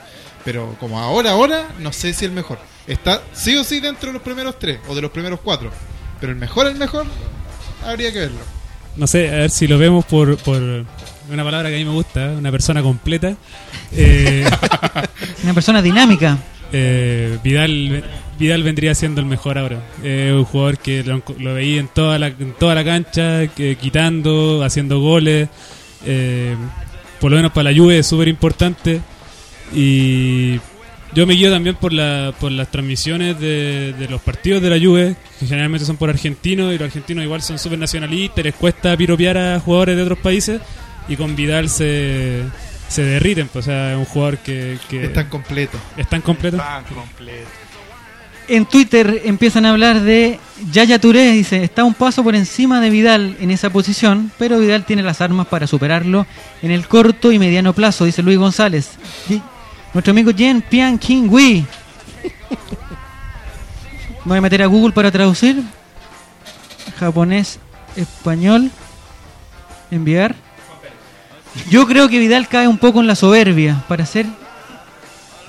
[0.44, 2.58] Pero como ahora, ahora, no sé si el mejor.
[2.88, 5.70] Está sí o sí dentro de los primeros tres o de los primeros cuatro.
[6.20, 7.06] Pero el mejor, el mejor,
[7.88, 8.40] habría que verlo.
[8.96, 10.62] No sé, a ver si lo vemos por, por
[11.32, 13.36] una palabra que a mí me gusta, una persona completa.
[13.92, 14.46] Eh,
[15.44, 16.38] Una persona dinámica.
[16.74, 18.04] eh, Vidal
[18.40, 19.82] Vidal vendría siendo el mejor ahora.
[20.04, 23.76] Eh, un jugador que lo, lo veía en toda la, en toda la cancha, que,
[23.78, 25.48] quitando, haciendo goles.
[26.06, 26.56] eh,
[27.20, 29.02] por lo menos para la Juve es súper importante.
[29.74, 30.60] Y
[31.18, 34.78] yo me guío también por, la, por las transmisiones de, de los partidos de la
[34.78, 38.96] Juve, que generalmente son por argentinos, y los argentinos igual son súper nacionalistas, les cuesta
[38.96, 40.62] piropear a jugadores de otros países,
[41.10, 42.44] y con Vidal se,
[42.88, 43.48] se derriten.
[43.48, 45.80] Pues, o sea, es un jugador que, que Es tan completo.
[45.98, 46.58] Es tan completo.
[46.58, 47.48] Tan completo.
[48.48, 50.40] En Twitter empiezan a hablar de
[50.72, 54.86] Yaya Touré, dice, está un paso por encima de Vidal en esa posición, pero Vidal
[54.86, 56.28] tiene las armas para superarlo
[56.62, 58.92] en el corto y mediano plazo, dice Luis González.
[59.98, 61.24] Nuestro amigo Jen Pian King.
[61.24, 61.66] Me
[64.26, 65.64] voy a meter a Google para traducir.
[67.00, 67.58] Japonés,
[67.96, 68.70] español.
[69.90, 70.36] Enviar.
[71.72, 73.84] Yo creo que Vidal cae un poco en la soberbia.
[73.88, 74.28] Para ser,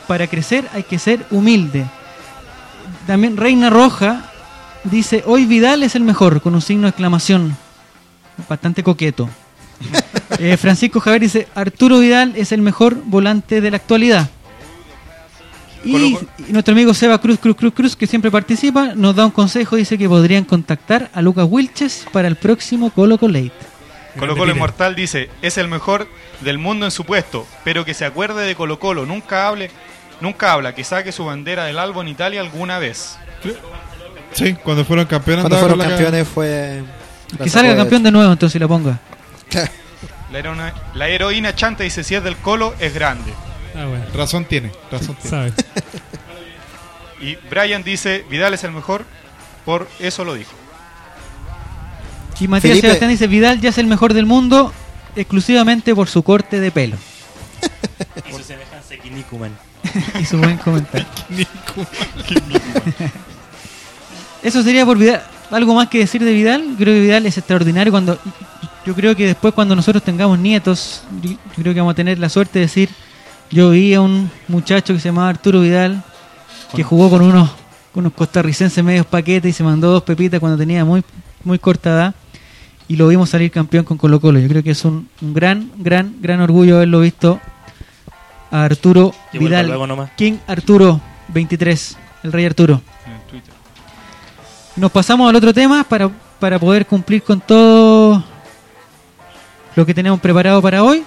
[0.06, 1.84] para crecer hay que ser humilde.
[3.06, 4.30] También Reina Roja
[4.84, 7.54] dice, hoy Vidal es el mejor, con un signo de exclamación.
[8.48, 9.28] Bastante coqueto.
[10.40, 14.28] Eh, Francisco Javier dice, Arturo Vidal es el mejor volante de la actualidad.
[15.96, 16.18] Y,
[16.48, 19.76] y nuestro amigo Seba Cruz Cruz Cruz Cruz, que siempre participa, nos da un consejo,
[19.76, 23.52] dice que podrían contactar a Lucas Wilches para el próximo Colo Colate.
[24.18, 26.08] Colo Colo Inmortal dice, es el mejor
[26.40, 29.70] del mundo en su puesto, pero que se acuerde de Colo Colo, nunca hable,
[30.20, 33.16] nunca habla, que saque su bandera del Albo en Italia alguna vez.
[34.32, 35.42] Sí, cuando fueron campeones.
[35.44, 36.82] Cuando fueron campeones ca- fue...
[37.42, 38.98] Que salga campeón de nuevo, entonces la ponga.
[40.30, 43.32] La, heroína, la heroína chanta dice, si es del Colo, es grande.
[43.78, 44.04] Ah, bueno.
[44.14, 45.30] Razón tiene, razón tiene.
[45.30, 45.52] Sabe.
[47.20, 49.04] Y Brian dice, Vidal es el mejor,
[49.64, 50.52] por eso lo dijo.
[52.38, 54.72] Y Matías Felipe- Sebastián dice, Vidal ya es el mejor del mundo
[55.16, 56.96] exclusivamente por su corte de pelo.
[58.28, 61.06] Y su semejanza a y su buen comentario.
[64.42, 65.22] Eso sería por Vidal.
[65.50, 66.74] ¿Algo más que decir de Vidal?
[66.78, 68.18] Creo que Vidal es extraordinario cuando...
[68.86, 72.28] Yo creo que después cuando nosotros tengamos nietos, yo creo que vamos a tener la
[72.28, 72.88] suerte de decir,
[73.50, 76.02] yo vi a un muchacho que se llamaba Arturo Vidal,
[76.74, 77.50] que jugó con unos,
[77.92, 81.02] con unos costarricenses medios paquetes y se mandó dos pepitas cuando tenía muy,
[81.44, 82.14] muy corta edad
[82.88, 84.38] y lo vimos salir campeón con Colo Colo.
[84.38, 87.40] Yo creo que es un, un gran, gran, gran orgullo haberlo visto
[88.50, 89.66] a Arturo Que Vidal.
[89.66, 90.10] luego nomás.
[90.16, 92.80] King Arturo 23, el rey Arturo.
[94.76, 98.22] Nos pasamos al otro tema para para poder cumplir con todo
[99.74, 101.04] lo que tenemos preparado para hoy.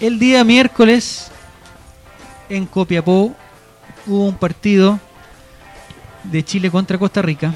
[0.00, 1.30] El día miércoles
[2.50, 3.34] en Copiapó
[4.06, 4.98] hubo un partido
[6.24, 7.54] de Chile contra Costa Rica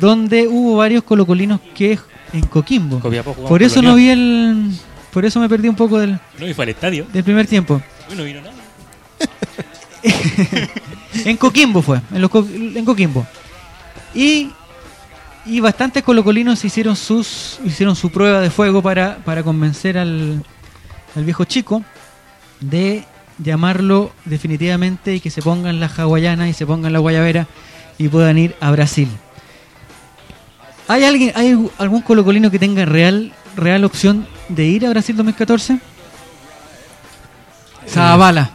[0.00, 1.98] donde hubo varios colocolinos que
[2.32, 3.00] en Coquimbo.
[3.00, 4.70] Copiapó Por eso no vi el
[5.12, 7.06] por eso me perdí un poco del No, y fue al estadio.
[7.12, 7.80] del primer tiempo.
[8.16, 8.54] No vino nada.
[11.24, 13.26] En Coquimbo fue, en, los Co- en Coquimbo.
[14.14, 14.50] Y,
[15.46, 20.44] y bastantes colocolinos hicieron sus hicieron su prueba de fuego para, para convencer al,
[21.16, 21.82] al viejo chico
[22.60, 23.04] de
[23.38, 27.46] llamarlo definitivamente y que se pongan la hawaiana y se pongan la guayabera
[27.98, 29.08] y puedan ir a Brasil.
[30.88, 35.78] ¿Hay alguien, hay algún colocolino que tenga real, real opción de ir a Brasil 2014?
[37.86, 38.50] Zavala.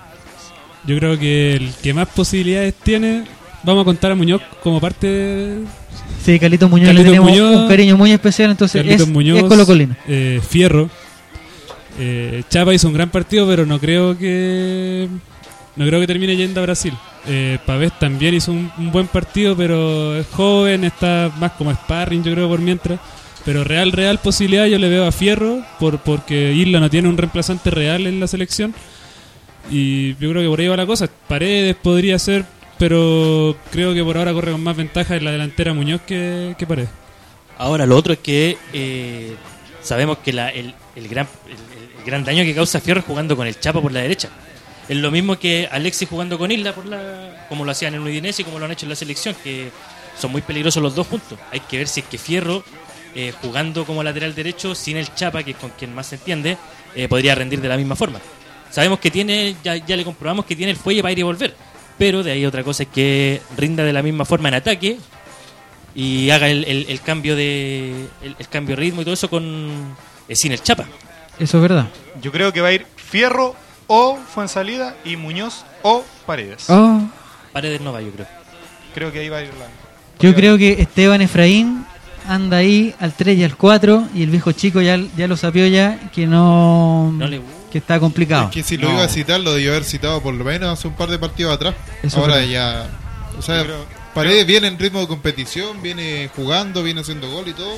[0.85, 3.23] Yo creo que el que más posibilidades tiene,
[3.63, 5.63] vamos a contar a Muñoz como parte de
[6.23, 9.43] Sí, Carlitos Muñoz le tenemos Muñoz, un cariño muy especial, entonces Carlitos es, Muñoz, es
[9.43, 9.95] colocolino.
[10.07, 10.89] eh, Fierro.
[11.99, 15.07] Eh, Chapa hizo un gran partido, pero no creo que
[15.75, 16.93] no creo que termine yendo a Brasil.
[17.25, 22.33] Eh, Pavés también hizo un, buen partido, pero es joven, está más como sparring, yo
[22.33, 22.99] creo, por mientras.
[23.45, 27.17] Pero real, real posibilidad yo le veo a Fierro, por, porque Isla no tiene un
[27.17, 28.73] reemplazante real en la selección.
[29.69, 31.09] Y yo creo que por ahí va la cosa.
[31.27, 32.45] Paredes podría ser,
[32.77, 36.67] pero creo que por ahora corre con más ventaja en la delantera Muñoz que, que
[36.67, 36.89] Paredes.
[37.57, 39.35] Ahora, lo otro es que eh,
[39.81, 41.27] sabemos que la- el, el gran,
[42.05, 44.29] gran daño que causa Fierro jugando con el Chapa por la derecha.
[44.89, 48.41] Es lo mismo que Alexis jugando con Isla, por la, como lo hacían en Udinese
[48.41, 49.69] y como lo han hecho en la selección, que
[50.19, 51.39] son muy peligrosos los dos juntos.
[51.51, 52.63] Hay que ver si es que Fierro,
[53.15, 56.57] eh, jugando como lateral derecho, sin el Chapa, que es con quien más se entiende,
[56.95, 58.19] eh, podría rendir de la misma forma.
[58.69, 61.55] Sabemos que tiene, ya, ya le comprobamos que tiene el fuelle para ir y volver.
[61.97, 64.97] Pero de ahí otra cosa es que rinda de la misma forma en ataque
[65.95, 69.95] y haga el, el- cambio de el, el cambio de ritmo y todo eso con
[70.27, 70.87] eh, sin el chapa.
[71.39, 71.87] Eso es verdad.
[72.21, 73.55] Yo creo que va a ir Fierro
[73.87, 76.69] o Fuensalida y Muñoz o Paredes.
[76.69, 77.01] Oh,
[77.51, 78.27] Paredes no va, yo creo.
[78.93, 79.65] Creo que ahí va a ir la.
[80.19, 81.85] yo creo que Esteban Efraín
[82.27, 85.67] anda ahí al 3 y al 4 y el viejo chico ya, ya lo sabió
[85.67, 88.45] ya que no, No le- que está complicado.
[88.45, 88.93] Es que si lo No.
[88.95, 91.53] iba a citar, lo debió haber citado por lo menos hace un par de partidos
[91.53, 91.73] atrás.
[92.03, 92.87] Eso Ahora ya.
[93.37, 97.47] O sea, Yo creo- Paredes viene en ritmo de competición, viene jugando, viene haciendo gol
[97.47, 97.75] y todo.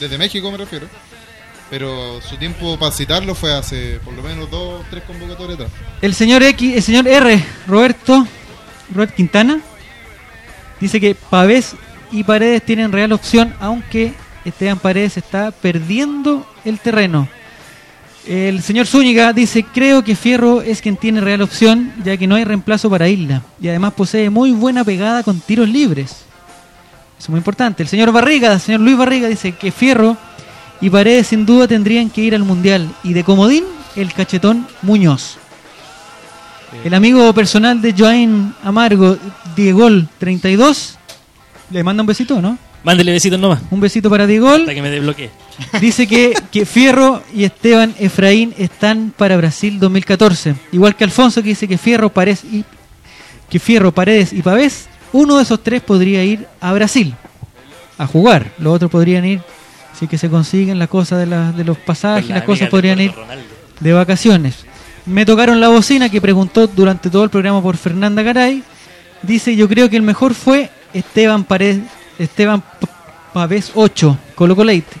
[0.00, 0.88] Desde México me refiero.
[1.70, 5.70] Pero su tiempo para citarlo fue hace por lo menos dos, tres convocatorias atrás.
[6.00, 8.26] El señor X, el señor R, Roberto,
[8.94, 9.60] Robert Quintana,
[10.80, 11.74] dice que Pavés
[12.10, 14.14] y Paredes tienen real opción, aunque
[14.46, 17.28] Esteban Paredes está perdiendo el terreno.
[18.26, 22.34] El señor Zúñiga dice, creo que Fierro es quien tiene real opción, ya que no
[22.34, 23.42] hay reemplazo para Isla.
[23.60, 26.24] Y además posee muy buena pegada con tiros libres.
[27.18, 27.82] Es muy importante.
[27.82, 30.16] El señor Barriga, el señor Luis Barriga, dice que Fierro
[30.80, 32.88] y Paredes sin duda tendrían que ir al Mundial.
[33.02, 33.64] Y de comodín,
[33.96, 35.38] el cachetón Muñoz.
[36.84, 39.16] El amigo personal de Joaín Amargo,
[39.56, 40.98] Diegol 32,
[41.70, 42.58] le manda un besito, ¿no?
[42.84, 43.60] Mándele besitos nomás.
[43.70, 44.60] Un besito para Diegol.
[44.60, 45.30] Hasta que me desbloquee.
[45.80, 50.54] Dice que, que Fierro y Esteban Efraín están para Brasil 2014.
[50.72, 52.64] Igual que Alfonso que dice que Fierro, Paredes y,
[53.50, 57.14] que Fierro, Paredes y Pavés, uno de esos tres podría ir a Brasil
[57.96, 58.52] a jugar.
[58.58, 59.40] Los otros podrían ir,
[59.96, 62.68] si es que se consiguen las cosas de, la- de los pasajes, la las cosas
[62.68, 63.44] podrían ir Ronaldo.
[63.80, 64.64] de vacaciones.
[65.06, 68.62] Me tocaron la bocina que preguntó durante todo el programa por Fernanda Garay.
[69.22, 71.80] Dice, yo creo que el mejor fue Esteban Paredes,
[72.18, 72.62] Esteban
[73.32, 74.96] Pavés 8, Colo Leite.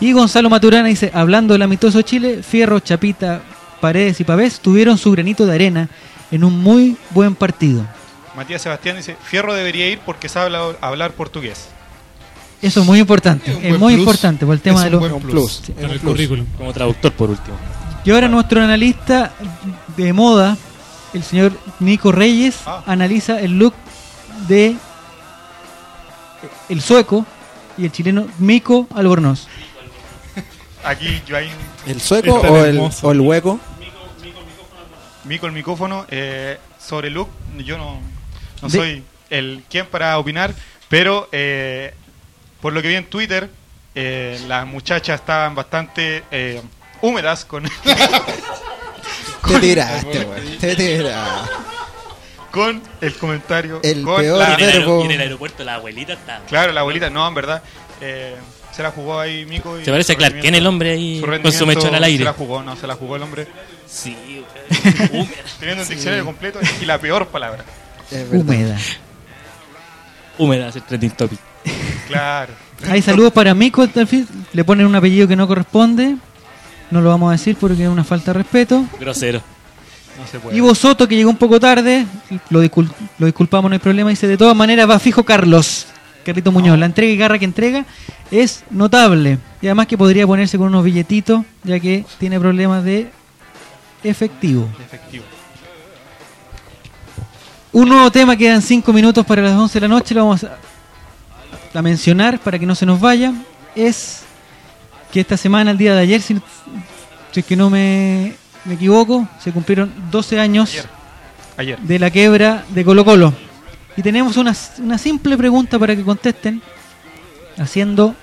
[0.00, 3.40] Y Gonzalo Maturana dice, hablando del amistoso Chile, Fierro, Chapita,
[3.80, 5.88] Paredes y Pavés tuvieron su granito de arena
[6.30, 7.84] en un muy buen partido.
[8.36, 11.68] Matías Sebastián dice: Fierro debería ir porque sabe hablar portugués.
[12.60, 14.00] Eso es muy importante, Es muy plus.
[14.00, 15.62] importante por el tema Es de los buen plus.
[15.64, 16.46] Sí, Para es un el currículum.
[16.56, 17.56] Como traductor por último.
[18.04, 19.32] Y ahora nuestro analista
[19.96, 20.56] de moda,
[21.14, 22.56] el señor Nico Reyes,
[22.86, 23.74] analiza el look
[24.48, 24.76] de
[26.68, 27.24] el sueco
[27.76, 29.46] y el chileno Mico Albornoz.
[30.84, 31.50] Aquí, Joaín.
[31.86, 33.60] ¿El sueco o el, o el hueco?
[35.24, 36.06] Mico el micrófono.
[36.08, 37.98] eh, sobre Luke, yo no,
[38.62, 40.54] no De- soy el quien para opinar,
[40.88, 41.92] pero eh,
[42.60, 43.48] por lo que vi en Twitter,
[43.94, 46.60] eh, las muchachas estaban bastante eh,
[47.02, 47.64] húmedas con,
[49.48, 50.58] Te tiraste, weón.
[50.58, 51.50] Te tiraste.
[52.50, 53.80] con el comentario.
[53.82, 55.02] El con peor la- en, el aer- verbo.
[55.02, 56.40] y en el aeropuerto la abuelita está.
[56.48, 57.62] Claro, la abuelita, no, en verdad.
[58.00, 58.36] eh,
[58.72, 59.78] se la jugó ahí Mico.
[59.80, 62.18] y Se parece a Clark Kent, el hombre ahí su con su mechón al aire.
[62.18, 63.48] Se la jugó, no, se la jugó el hombre.
[63.88, 64.44] Sí,
[65.58, 65.94] Teniendo un Sí.
[65.94, 67.64] diccionario completo y la peor palabra.
[68.32, 68.78] Húmeda.
[70.36, 71.40] Húmeda es el trending topic.
[72.06, 72.52] Claro.
[72.88, 73.86] Hay saludos para Mico,
[74.52, 76.16] le ponen un apellido que no corresponde.
[76.90, 78.84] No lo vamos a decir porque es una falta de respeto.
[78.98, 79.42] Grosero.
[80.18, 80.56] No se puede.
[80.56, 82.06] Ivo Soto, que llegó un poco tarde,
[82.50, 84.10] lo, discul- lo disculpamos, no hay problema.
[84.10, 85.86] Dice: De todas maneras, va fijo Carlos.
[86.24, 87.84] Carlito Muñoz, la entrega y garra que entrega
[88.30, 89.38] es notable.
[89.62, 93.10] Y además que podría ponerse con unos billetitos, ya que tiene problemas de
[94.02, 94.68] efectivo.
[94.80, 95.24] Efectivo.
[97.72, 100.56] Un nuevo tema, quedan 5 minutos para las 11 de la noche, lo vamos a,
[101.78, 103.32] a mencionar para que no se nos vaya.
[103.76, 104.22] Es
[105.12, 106.34] que esta semana, el día de ayer, si,
[107.30, 110.76] si es que no me, me equivoco, se cumplieron 12 años
[111.56, 111.78] Ayer.
[111.78, 113.32] de la quebra de Colo Colo.
[113.96, 116.60] Y tenemos una, una simple pregunta para que contesten,
[117.56, 118.14] haciendo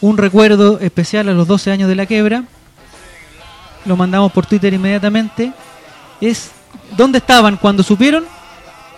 [0.00, 2.44] un recuerdo especial a los 12 años de la quebra.
[3.84, 5.52] Lo mandamos por Twitter inmediatamente.
[6.18, 6.50] Es,
[6.96, 8.24] ¿dónde estaban cuando supieron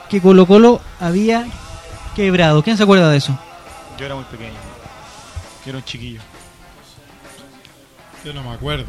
[0.09, 1.47] que Colo Colo había
[2.15, 2.63] quebrado?
[2.63, 3.37] ¿Quién se acuerda de eso?
[3.99, 4.55] Yo era muy pequeño.
[5.65, 6.21] Yo era un chiquillo.
[8.25, 8.87] Yo no me acuerdo.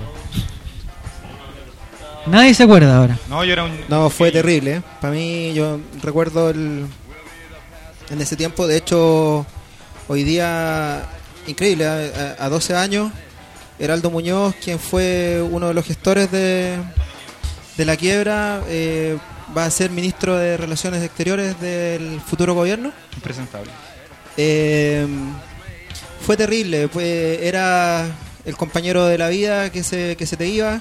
[2.26, 3.18] Nadie se acuerda ahora.
[3.30, 3.72] No, yo era un.
[3.88, 4.82] No, fue terrible.
[5.00, 6.86] Para mí, yo recuerdo el,
[8.10, 9.46] en ese tiempo, de hecho,
[10.10, 11.04] hoy día,
[11.48, 13.12] increíble, a, a- a 12 años,
[13.80, 16.78] Heraldo Muñoz, quien fue uno de los gestores de,
[17.78, 19.18] de la quiebra, eh,
[19.58, 22.92] va a ser ministro de Relaciones Exteriores del futuro gobierno.
[23.16, 23.72] Impresentable.
[24.38, 25.06] Eh,
[26.22, 28.06] fue terrible, fue, era
[28.46, 30.80] el compañero de la vida que se, que se te iba.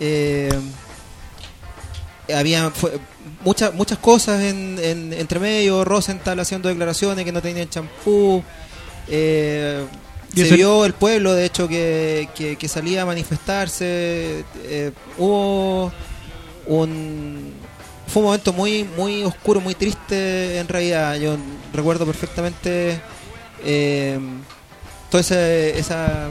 [0.00, 0.48] Eh,
[2.34, 2.98] había fue-
[3.44, 8.42] muchas muchas cosas en, en- entre medio, Rosenthal haciendo declaraciones que no tenían champú.
[9.08, 9.84] eh,
[10.34, 14.44] se vio el pueblo, de hecho, que, que- que salía a manifestarse.
[14.64, 15.92] eh, hubo
[16.66, 17.52] un
[18.06, 21.16] fue un momento muy muy oscuro, muy triste en realidad.
[21.16, 21.36] Yo
[21.72, 23.00] recuerdo perfectamente
[23.64, 24.18] eh,
[25.10, 26.30] todo ese, esa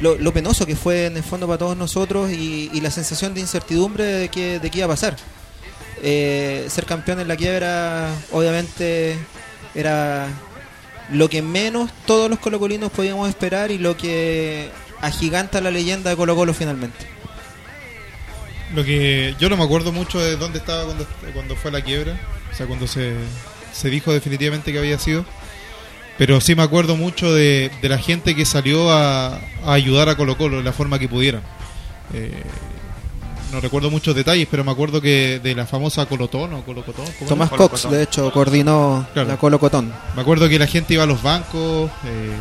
[0.00, 3.40] lo, penoso que fue en el fondo para todos nosotros y, y la sensación de
[3.40, 5.16] incertidumbre de que, de que iba a pasar.
[6.02, 9.18] Eh, ser campeón en la quiebra obviamente
[9.74, 10.28] era
[11.10, 14.70] lo que menos todos los colocolinos podíamos esperar y lo que
[15.02, 17.19] agiganta la leyenda de Colo Colo finalmente.
[18.74, 22.14] Lo que yo no me acuerdo mucho de dónde estaba cuando, cuando fue la quiebra,
[22.52, 23.14] o sea, cuando se,
[23.72, 25.24] se dijo definitivamente que había sido.
[26.18, 30.16] Pero sí me acuerdo mucho de, de la gente que salió a, a ayudar a
[30.16, 31.40] Colo Colo de la forma que pudieran.
[32.12, 32.42] Eh,
[33.52, 37.06] no recuerdo muchos detalles, pero me acuerdo que de la famosa Colotón o Colocotón.
[37.18, 37.50] ¿cómo Tomás?
[37.50, 39.28] Cox, de hecho, coordinó Claro.
[39.30, 39.92] la Colo Cotón.
[40.14, 42.36] Me acuerdo que la gente iba a los bancos eh,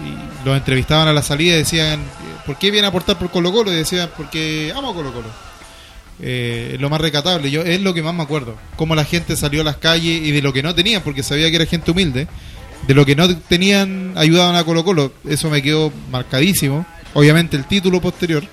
[0.00, 2.00] y los entrevistaban a la salida y decían,
[2.46, 3.70] ¿por qué viene a aportar por Colo Colo?
[3.72, 5.28] Y decían, porque amo a Colo Colo.
[6.20, 8.56] Eh, lo más recatable, yo es lo que más me acuerdo.
[8.76, 11.50] Cómo la gente salió a las calles y de lo que no tenían, porque sabía
[11.50, 12.28] que era gente humilde,
[12.86, 15.12] de lo que no tenían ayudaban a Colo Colo.
[15.28, 16.86] Eso me quedó marcadísimo.
[17.14, 18.44] Obviamente el título posterior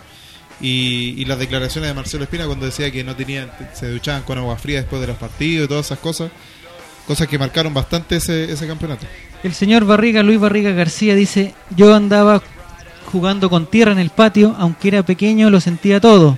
[0.59, 4.37] y, y las declaraciones de Marcelo Espina cuando decía que no tenían, se duchaban con
[4.37, 6.31] agua fría después de los partidos y todas esas cosas.
[7.07, 9.07] Cosas que marcaron bastante ese, ese campeonato.
[9.43, 12.43] El señor Barriga, Luis Barriga García, dice: Yo andaba
[13.11, 16.37] jugando con tierra en el patio, aunque era pequeño, lo sentía todo.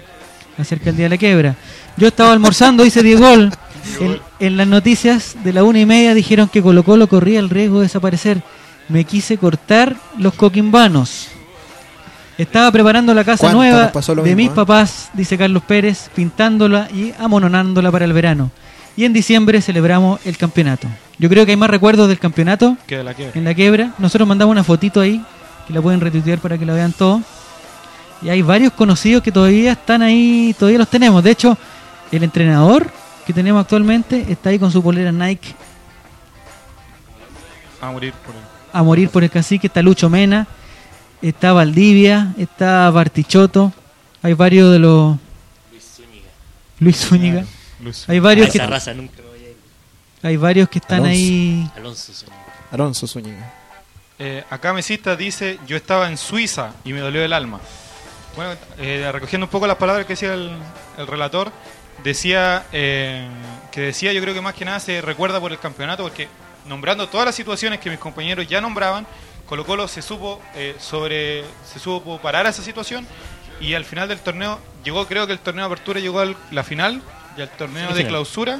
[0.58, 1.56] Acerca del día de la quebra.
[1.97, 3.28] Yo estaba almorzando, dice Diego.
[3.34, 3.51] En,
[4.39, 7.80] en las noticias de la una y media dijeron que Colo Colo corría el riesgo
[7.80, 8.41] de desaparecer.
[8.89, 11.28] Me quise cortar los coquimbanos.
[12.38, 14.56] Estaba preparando la casa ¿Cuántas nueva nos pasó lo de mismo, mis eh?
[14.56, 18.49] papás, dice Carlos Pérez, pintándola y amononándola para el verano.
[18.97, 20.88] Y en diciembre celebramos el campeonato.
[21.20, 23.38] Yo creo que hay más recuerdos del campeonato Que de la quiebra.
[23.38, 23.91] en la quebra.
[23.99, 25.24] Nosotros mandamos una fotito ahí,
[25.68, 27.22] que la pueden retuitear para que la vean todos.
[28.24, 31.24] Y hay varios conocidos que todavía están ahí, todavía los tenemos.
[31.24, 31.58] De hecho,
[32.12, 32.90] el entrenador
[33.28, 35.56] que tenemos actualmente está ahí con su polera Nike
[37.82, 38.42] A morir por él.
[38.72, 39.68] a morir por el cacique.
[39.68, 40.48] Está Lucho Mena,
[41.22, 43.74] está Valdivia, está Bartichotto.
[44.22, 45.18] Hay varios de los...
[46.80, 47.44] Luis Zúñiga.
[47.82, 48.10] Luis.
[48.10, 48.58] Hay varios A que...
[48.58, 49.58] esa raza nunca voy a ir.
[50.22, 51.12] Hay varios que están Alonso.
[51.20, 51.70] ahí...
[51.76, 52.44] Alonso Zúñiga.
[52.72, 53.54] Alonso Zúñiga.
[54.20, 57.60] Eh, acá Mesita dice, yo estaba en Suiza y me dolió el alma.
[58.36, 60.52] Bueno, eh, recogiendo un poco las palabras que decía el,
[60.98, 61.52] el relator,
[62.04, 63.28] decía eh,
[63.72, 66.28] que decía, yo creo que más que nada se recuerda por el campeonato, porque
[66.68, 69.06] nombrando todas las situaciones que mis compañeros ya nombraban,
[69.48, 73.06] Colo Colo se supo eh, sobre, se supo parar a esa situación
[73.62, 76.64] y al final del torneo llegó, creo que el torneo de apertura llegó a la
[76.64, 77.02] final
[77.38, 78.60] y al torneo de clausura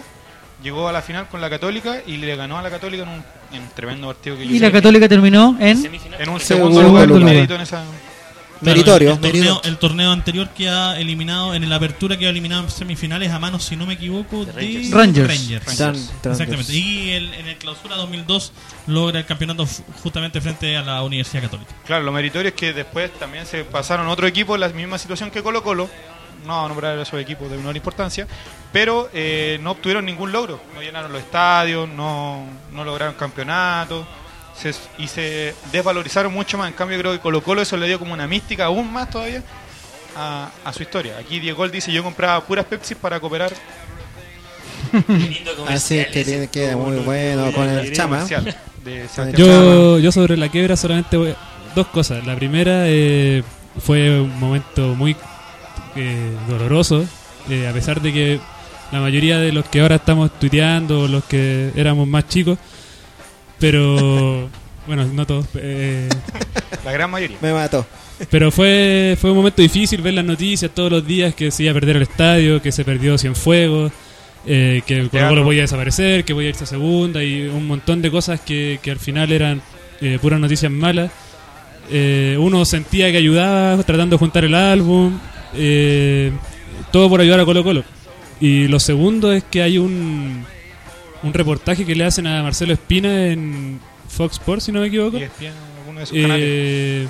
[0.62, 3.24] llegó a la final con la Católica y le ganó a la Católica en un,
[3.52, 5.84] en un tremendo partido que yo Y la Católica terminó en...
[6.20, 7.36] en un Segundo segundo lugar, lugar.
[7.36, 7.84] en esa
[8.64, 9.62] Meritorio, el, torneo, meritorio.
[9.64, 13.40] el torneo anterior que ha eliminado, en la apertura que ha eliminado en semifinales a
[13.40, 14.52] manos, si no me equivoco, de
[14.92, 14.92] Rangers.
[14.92, 15.68] Rangers.
[15.68, 16.46] Exactamente.
[16.46, 16.70] Rangers.
[16.70, 18.52] Y el- en el clausura 2002
[18.88, 19.66] logra el campeonato
[20.02, 21.72] justamente frente a la Universidad Católica.
[21.86, 25.32] Claro, lo meritorio es que después también se pasaron otro equipo en la misma situación
[25.32, 25.90] que Colo Colo.
[26.46, 28.28] No vamos a nombrar a esos equipos de menor importancia,
[28.74, 30.60] pero eh, no obtuvieron ningún logro.
[30.76, 34.06] No llenaron los estadios, no, no lograron campeonatos
[34.56, 36.68] se- y se desvalorizaron mucho más.
[36.70, 39.42] En cambio, creo que Colo Colo eso le dio como una mística aún más todavía
[40.16, 41.18] a, a su historia.
[41.18, 43.52] Aquí Diego dice: Yo compraba puras Pepsi para cooperar.
[45.68, 48.26] Así es que tiene que muy bueno con el chama.
[48.84, 51.34] De Sebastián Yo, yo sobre la quiebra solamente voy
[51.74, 52.26] dos cosas.
[52.28, 53.44] La primera eh,
[53.80, 55.16] fue un momento muy
[55.96, 57.06] eh, doloroso,
[57.50, 58.40] eh, a pesar de que
[58.92, 62.60] la mayoría de los que ahora estamos tuiteando, los que éramos más chicos,
[63.64, 64.50] pero
[64.86, 65.46] bueno, no todos.
[65.56, 66.10] eh,
[66.84, 67.38] La gran mayoría.
[67.42, 67.86] Me mató.
[68.30, 71.72] pero fue, fue un momento difícil ver las noticias todos los días que se iba
[71.72, 73.94] a perder el estadio, que se perdió Cienfuegos,
[74.46, 75.30] eh, que el Colo.
[75.30, 78.42] Colo voy a desaparecer, que voy a irse a segunda y un montón de cosas
[78.42, 79.62] que, que al final eran
[80.02, 81.10] eh, puras noticias malas.
[81.90, 85.18] Eh, uno sentía que ayudaba tratando de juntar el álbum,
[85.56, 86.34] eh,
[86.92, 87.86] todo por ayudar a Colo Colo.
[88.42, 90.44] Y lo segundo es que hay un,
[91.24, 95.18] un reportaje que le hacen a Marcelo Espina en Fox Sports, si no me equivoco.
[95.18, 96.46] ESPN, alguno de sus canales.
[96.48, 97.08] Eh,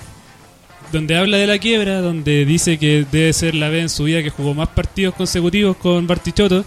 [0.92, 4.22] donde habla de la quiebra, donde dice que debe ser la vez en su vida
[4.22, 6.64] que jugó más partidos consecutivos con Bartichotto,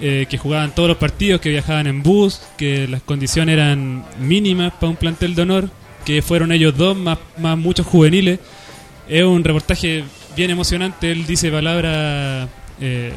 [0.00, 4.72] eh, que jugaban todos los partidos, que viajaban en bus, que las condiciones eran mínimas
[4.74, 5.70] para un plantel de honor,
[6.04, 8.38] que fueron ellos dos más, más muchos juveniles.
[9.08, 10.04] Es un reportaje
[10.36, 12.48] bien emocionante, él dice palabras
[12.80, 13.12] eh,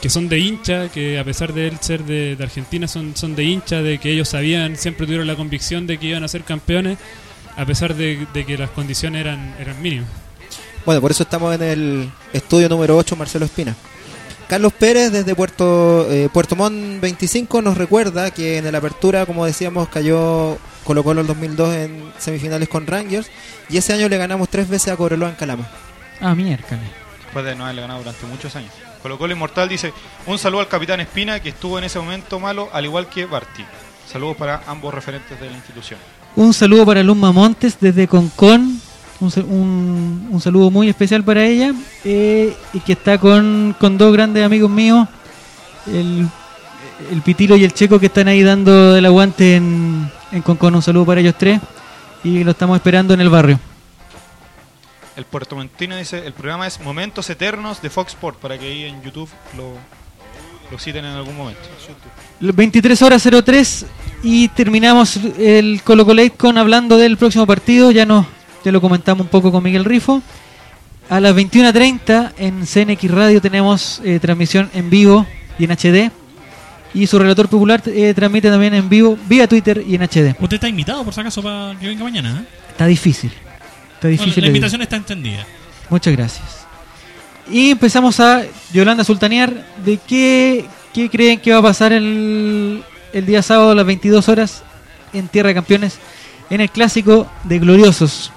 [0.00, 3.34] que son de hincha, que a pesar de él ser de, de Argentina son, son
[3.36, 6.42] de hincha, de que ellos sabían, siempre tuvieron la convicción de que iban a ser
[6.44, 6.98] campeones,
[7.56, 10.08] a pesar de, de que las condiciones eran, eran mínimas.
[10.86, 13.76] Bueno, por eso estamos en el estudio número 8, Marcelo Espina.
[14.48, 19.46] Carlos Pérez desde Puerto eh, Puerto Montt 25 nos recuerda que en la apertura, como
[19.46, 23.30] decíamos, cayó Colo Colo el 2002 en semifinales con Rangers
[23.68, 25.68] y ese año le ganamos tres veces a Cobreloa en Calama.
[26.20, 26.82] Ah, miércoles.
[27.22, 28.72] después de no haberle ganado durante muchos años.
[29.02, 29.92] Colo Colo Inmortal dice,
[30.26, 33.64] un saludo al capitán Espina que estuvo en ese momento malo, al igual que Barty.
[34.10, 35.98] Saludos para ambos referentes de la institución.
[36.36, 38.80] Un saludo para Luma Montes desde Concón.
[39.20, 41.72] Un, un- un saludo muy especial para ella.
[42.04, 45.06] eh, y que está con, con dos grandes amigos míos.
[45.86, 46.26] El,
[47.10, 50.74] el Pitilo y el Checo que están ahí dando el aguante en, en Concón.
[50.74, 51.60] Un saludo para ellos tres.
[52.24, 53.58] Y lo estamos esperando en el barrio.
[55.16, 59.02] El puertomontino dice, el programa es Momentos Eternos de Fox Sport, para que ahí en
[59.02, 59.74] YouTube lo,
[60.70, 61.60] lo citen en algún momento.
[62.40, 63.86] 23 horas 03
[64.22, 67.90] y terminamos el Colo Colate con hablando del próximo partido.
[67.90, 68.26] Ya nos
[68.64, 70.22] ya lo comentamos un poco con Miguel Rifo.
[71.08, 75.26] A las 21.30 en CNX Radio tenemos eh, transmisión en vivo
[75.58, 76.12] y en HD.
[76.92, 80.34] Y su relator popular eh, transmite también en vivo vía Twitter y en HD.
[80.38, 82.40] Usted está invitado, por si acaso, para que venga mañana.
[82.40, 82.70] ¿eh?
[82.70, 83.32] Está difícil.
[84.00, 84.42] Está Bueno, difícil.
[84.44, 85.46] la invitación está entendida.
[85.90, 86.66] Muchas gracias.
[87.50, 88.42] Y empezamos a
[88.72, 89.52] Yolanda Sultanear
[89.84, 92.82] de qué, qué creen que va a pasar el,
[93.12, 94.62] el día sábado a las 22 horas
[95.12, 95.98] en Tierra de Campeones
[96.48, 98.32] en el clásico de Gloriosos.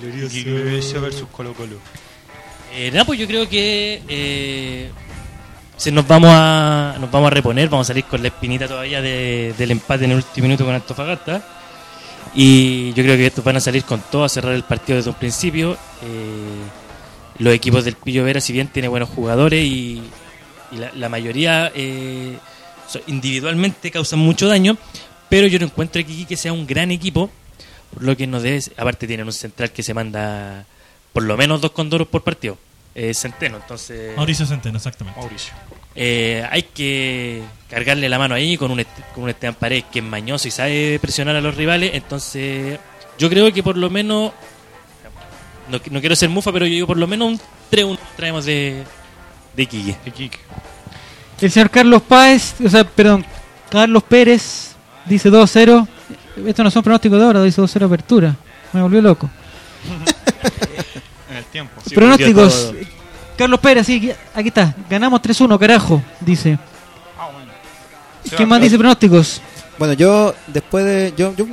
[0.00, 1.76] Glorioso versus Colo Colo.
[2.74, 4.90] Eh, nada, pues yo creo que eh,
[5.76, 9.00] se nos vamos a nos vamos a reponer, vamos a salir con la espinita todavía
[9.02, 11.42] de- del empate en el último minuto con Antofagasta.
[12.34, 15.10] Y yo creo que estos van a salir con todo a cerrar el partido desde
[15.10, 15.72] un principio.
[16.02, 20.02] Eh, los equipos del Pillo Vera, si bien tiene buenos jugadores y,
[20.70, 22.36] y la, la mayoría eh,
[23.06, 24.76] individualmente causan mucho daño,
[25.28, 27.30] pero yo no encuentro que Iquique sea un gran equipo,
[27.92, 30.66] por lo que no debe, aparte tienen un central que se manda
[31.12, 32.58] por lo menos dos condoros por partido,
[32.94, 34.16] eh, Centeno, entonces...
[34.16, 35.18] Mauricio Centeno, exactamente.
[35.20, 35.52] Mauricio.
[35.94, 38.84] Eh, hay que cargarle la mano ahí con un,
[39.14, 41.90] con un Esteban Paredes que es mañoso y sabe presionar a los rivales.
[41.94, 42.78] Entonces,
[43.18, 44.32] yo creo que por lo menos,
[45.68, 47.40] no, no quiero ser mufa, pero yo digo por lo menos un
[47.70, 48.84] 3-1 traemos de,
[49.56, 50.38] de Iquique.
[51.40, 53.24] El señor Carlos Páez, o sea, perdón,
[53.70, 54.74] Carlos Pérez
[55.06, 55.88] dice 2-0.
[56.46, 58.36] Estos no son pronósticos de ahora, dice 2-0 apertura.
[58.72, 59.28] Me volvió loco.
[61.30, 61.80] En el tiempo.
[61.94, 62.74] Pronósticos.
[63.36, 64.74] Carlos Pérez, sí, aquí- está.
[64.88, 66.58] Ganamos 3-1, carajo, dice.
[68.36, 69.40] ¿Quién más dice pronósticos?
[69.78, 71.12] Bueno, yo después de.
[71.16, 71.46] Yo, yo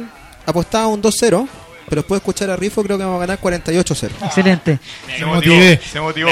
[0.46, 1.48] apostaba un 2-0,
[1.90, 4.12] pero después de escuchar a Rifo creo que vamos a ganar 48-0.
[4.24, 4.80] Excelente.
[5.18, 5.56] Se motivó.
[5.92, 6.30] Se motivó.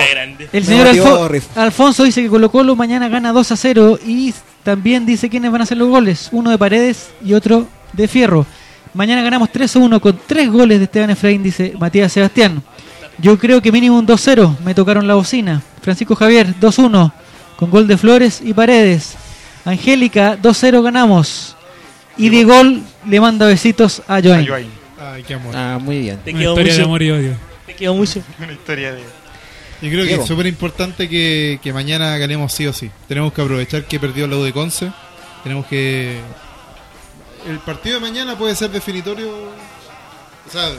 [0.53, 1.59] El señor motivó Alfo-.
[1.59, 4.33] Alfonso dice que Colo Colo mañana gana 2 a 0 y
[4.63, 6.29] también dice quiénes van a hacer los goles.
[6.31, 8.45] Uno de Paredes y otro de Fierro.
[8.93, 12.63] Mañana ganamos 3-1 con tres goles de Esteban Efraín, dice Matías Sebastián.
[13.19, 14.59] Yo creo que mínimo un 2-0.
[14.59, 15.61] Me tocaron la bocina.
[15.81, 17.11] Francisco Javier, 2-1.
[17.57, 19.15] Con gol de Flores y Paredes.
[19.65, 21.55] Angélica, 2-0 ganamos.
[22.17, 24.69] Y de gol le manda besitos a Joain.
[24.99, 25.55] Ay, qué amor.
[25.55, 26.19] Ah, muy bien.
[26.23, 27.35] Te Una quedó historia de amor y odio.
[27.65, 28.21] Te quedó mucho.
[28.39, 29.01] Una historia de.
[29.81, 30.23] Yo creo que Diego.
[30.23, 32.89] es súper importante que, que mañana ganemos sí o sí.
[33.07, 34.91] Tenemos que aprovechar que perdió la U de Conce.
[35.43, 36.19] Tenemos que...
[37.47, 39.29] El partido de mañana puede ser definitorio.
[39.29, 40.77] O sea, el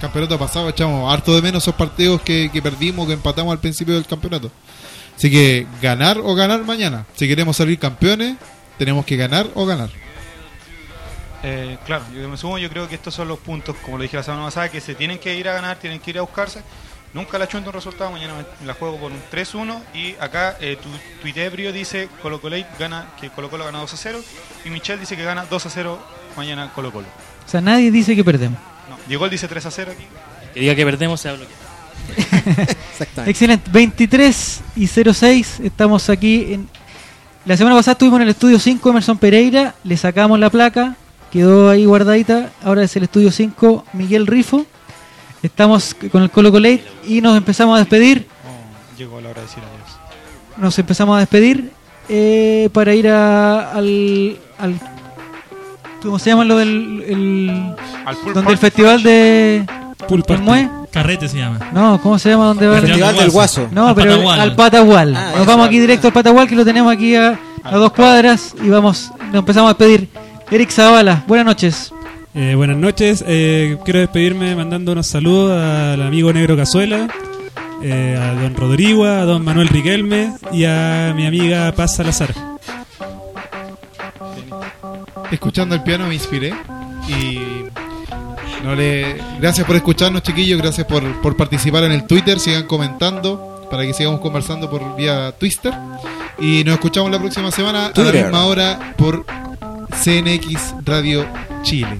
[0.00, 3.94] campeonato pasado echamos harto de menos esos partidos que, que perdimos, que empatamos al principio
[3.94, 4.50] del campeonato.
[5.16, 7.04] Así que ganar o ganar mañana.
[7.14, 8.36] Si queremos salir campeones,
[8.78, 9.90] tenemos que ganar o ganar.
[11.42, 14.16] Eh, claro, yo me sumo, yo creo que estos son los puntos, como lo dije
[14.16, 16.62] la semana pasada, que se tienen que ir a ganar, tienen que ir a buscarse.
[17.12, 20.78] Nunca la chunto un resultado, mañana me la juego por un 3-1 y acá eh,
[20.80, 20.88] tu
[21.20, 24.22] tuitebrio dice Colo Colo gana, que Colo Colo gana 2-0
[24.64, 25.98] y Michelle dice que gana 2-0
[26.36, 27.08] mañana Colo Colo.
[27.44, 28.69] O sea, nadie dice que perdemos.
[29.10, 30.04] No, Diego dice 3-0 aquí.
[30.54, 31.44] Que diga que perdemos, se habla.
[32.92, 33.30] Exactamente.
[33.30, 33.70] Excelente.
[33.72, 35.60] 23 y 06.
[35.64, 36.54] Estamos aquí.
[36.54, 36.68] En...
[37.44, 39.74] La semana pasada estuvimos en el estudio 5 Emerson Pereira.
[39.84, 40.96] Le sacamos la placa.
[41.32, 42.50] Quedó ahí guardadita.
[42.62, 44.66] Ahora es el estudio 5 Miguel Rifo.
[45.42, 48.26] Estamos con el Colo Colate y nos empezamos a despedir.
[48.46, 49.98] Oh, llegó la hora de decir adiós.
[50.58, 51.70] Nos empezamos a despedir
[52.08, 54.74] eh, para ir a- al, al.
[56.02, 57.04] ¿Cómo se llama lo del.
[57.06, 57.74] El,
[58.06, 58.60] Al pool donde el party.
[58.60, 59.64] festival de.
[60.08, 60.68] Pool party.
[60.90, 61.58] Carrete se llama.
[61.72, 62.46] No, ¿cómo se llama?
[62.46, 62.78] ¿Dónde va?
[62.78, 63.68] El Festival del Guaso.
[63.70, 64.40] No, Al pero Patagual.
[64.40, 65.16] al Patagual.
[65.16, 68.54] Ah, nos vamos aquí directo al Patagual, que lo tenemos aquí a, a dos cuadras
[68.64, 70.08] y vamos, nos empezamos a despedir.
[70.50, 71.92] Eric Zavala, buenas noches.
[72.34, 73.24] Eh, buenas noches.
[73.28, 77.06] Eh, quiero despedirme mandando unos saludos al amigo Negro Cazuela,
[77.82, 82.34] eh, a don Rodrigo, a don Manuel Riquelme y a mi amiga Paz Salazar.
[85.30, 86.54] Escuchando el piano me inspiré
[87.08, 87.64] y
[88.64, 93.66] no le gracias por escucharnos chiquillos, gracias por, por participar en el Twitter, sigan comentando
[93.70, 95.72] para que sigamos conversando por vía Twitter
[96.38, 98.24] y nos escuchamos la próxima semana a la Twitter.
[98.24, 99.24] misma hora por
[100.02, 101.26] CNX Radio
[101.62, 101.98] Chile.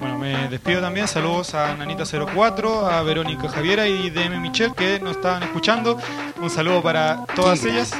[0.00, 1.06] Bueno, me despido también.
[1.06, 5.96] Saludos a Nanita04, a Verónica Javiera y DM Michelle que nos estaban escuchando.
[6.40, 7.92] Un saludo para todas ellas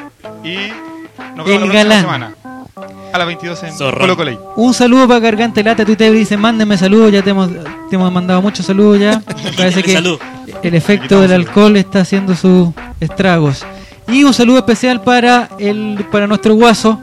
[0.43, 0.57] y
[1.37, 2.01] nos vemos El la próxima galán.
[2.01, 2.35] semana.
[3.13, 3.77] A las 22 en.
[3.77, 4.39] Colo Coley.
[4.57, 7.51] Un saludo para Garganta Lata, Twitter dice, mándenme saludos, ya te hemos,
[7.91, 9.21] te hemos mandado muchos saludos ya.
[9.57, 10.19] Parece que Salud.
[10.63, 12.71] el efecto del alcohol está haciendo sus
[13.01, 13.65] estragos.
[14.09, 16.99] Y un saludo especial para el para nuestro guaso,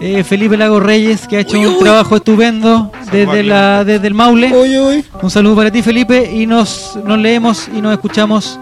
[0.00, 1.80] eh, Felipe Lago Reyes, que ha hecho Uy, un uy.
[1.80, 4.52] trabajo estupendo desde, la, desde el Maule.
[4.52, 5.04] Uy, uy.
[5.22, 8.58] Un saludo para ti, Felipe, y nos, nos leemos y nos escuchamos.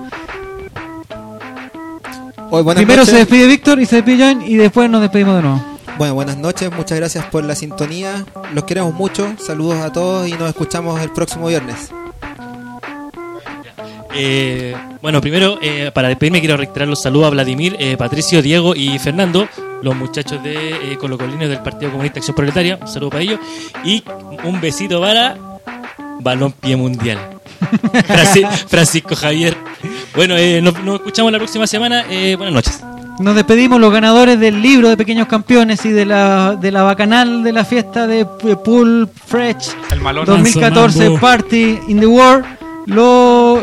[2.50, 3.09] Primero noches.
[3.09, 5.74] se despide Víctor y se despide John, y después nos despedimos de nuevo.
[5.97, 8.24] Bueno, buenas noches, muchas gracias por la sintonía.
[8.53, 9.34] Los queremos mucho.
[9.38, 11.90] Saludos a todos y nos escuchamos el próximo viernes.
[14.16, 18.74] Eh, bueno, primero, eh, para despedirme, quiero reiterar los saludos a Vladimir, eh, Patricio, Diego
[18.74, 19.49] y Fernando,
[19.82, 22.78] los muchachos de eh, Colocolines del Partido Comunista Acción Proletaria.
[22.80, 23.38] Un saludo para ellos.
[23.84, 24.03] Y
[24.45, 25.36] un besito para
[26.20, 27.18] Balón Pie Mundial.
[27.92, 29.57] Franci- Francisco Javier.
[30.14, 32.05] Bueno, eh, nos, nos escuchamos la próxima semana.
[32.36, 32.80] Buenas noches.
[33.20, 37.44] Nos despedimos los ganadores del libro de Pequeños Campeones y de la, de la bacanal
[37.44, 40.26] de la fiesta de Pool Fresh El malón.
[40.26, 41.20] 2014 Manso Mambo.
[41.20, 42.44] Party in the World.
[42.86, 43.62] Lo,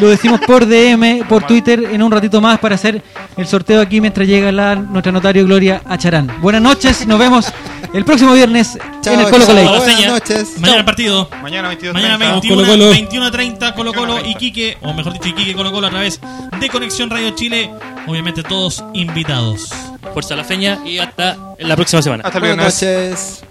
[0.00, 3.02] lo decimos por DM, por Twitter en un ratito más para hacer
[3.36, 6.30] el sorteo aquí mientras llega la, nuestra notario Gloria Acharán.
[6.40, 7.52] Buenas noches, nos vemos
[7.94, 9.62] el próximo viernes Chao, en el Colo Colo.
[9.78, 10.58] buenas noches.
[10.58, 11.28] Mañana el partido.
[11.42, 12.32] Mañana 22 Mañana 30.
[12.40, 12.92] 21, Colo Colo.
[12.92, 16.20] 21.30 Colo Colo y Quique, o mejor dicho, Iquique Colo Colo a través
[16.60, 17.70] de Conexión Radio Chile.
[18.06, 19.70] Obviamente todos invitados.
[20.12, 22.24] Fuerza a la feña y hasta la próxima semana.
[22.24, 23.42] Hasta el Buenas viernes.
[23.42, 23.44] noches.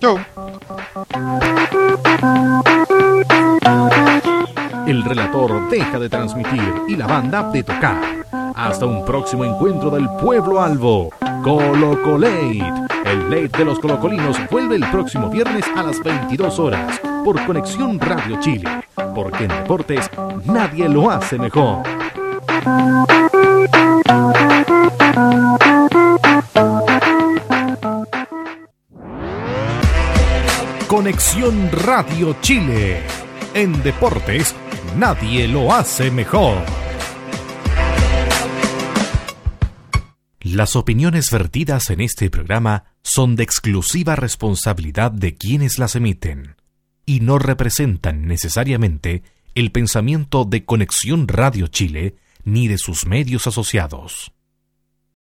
[0.00, 0.18] Chau.
[4.86, 8.00] El relator deja de transmitir y la banda de tocar.
[8.54, 11.10] Hasta un próximo encuentro del pueblo albo.
[11.42, 12.62] Colo Colate.
[13.08, 17.98] El late de los colocolinos vuelve el próximo viernes a las 22 horas por Conexión
[17.98, 18.68] Radio Chile.
[19.14, 20.10] Porque en deportes
[20.44, 21.84] nadie lo hace mejor.
[30.86, 33.02] Conexión Radio Chile.
[33.54, 34.54] En deportes
[34.98, 36.87] nadie lo hace mejor.
[40.40, 46.54] Las opiniones vertidas en este programa son de exclusiva responsabilidad de quienes las emiten
[47.04, 49.24] y no representan necesariamente
[49.56, 54.32] el pensamiento de Conexión Radio Chile ni de sus medios asociados.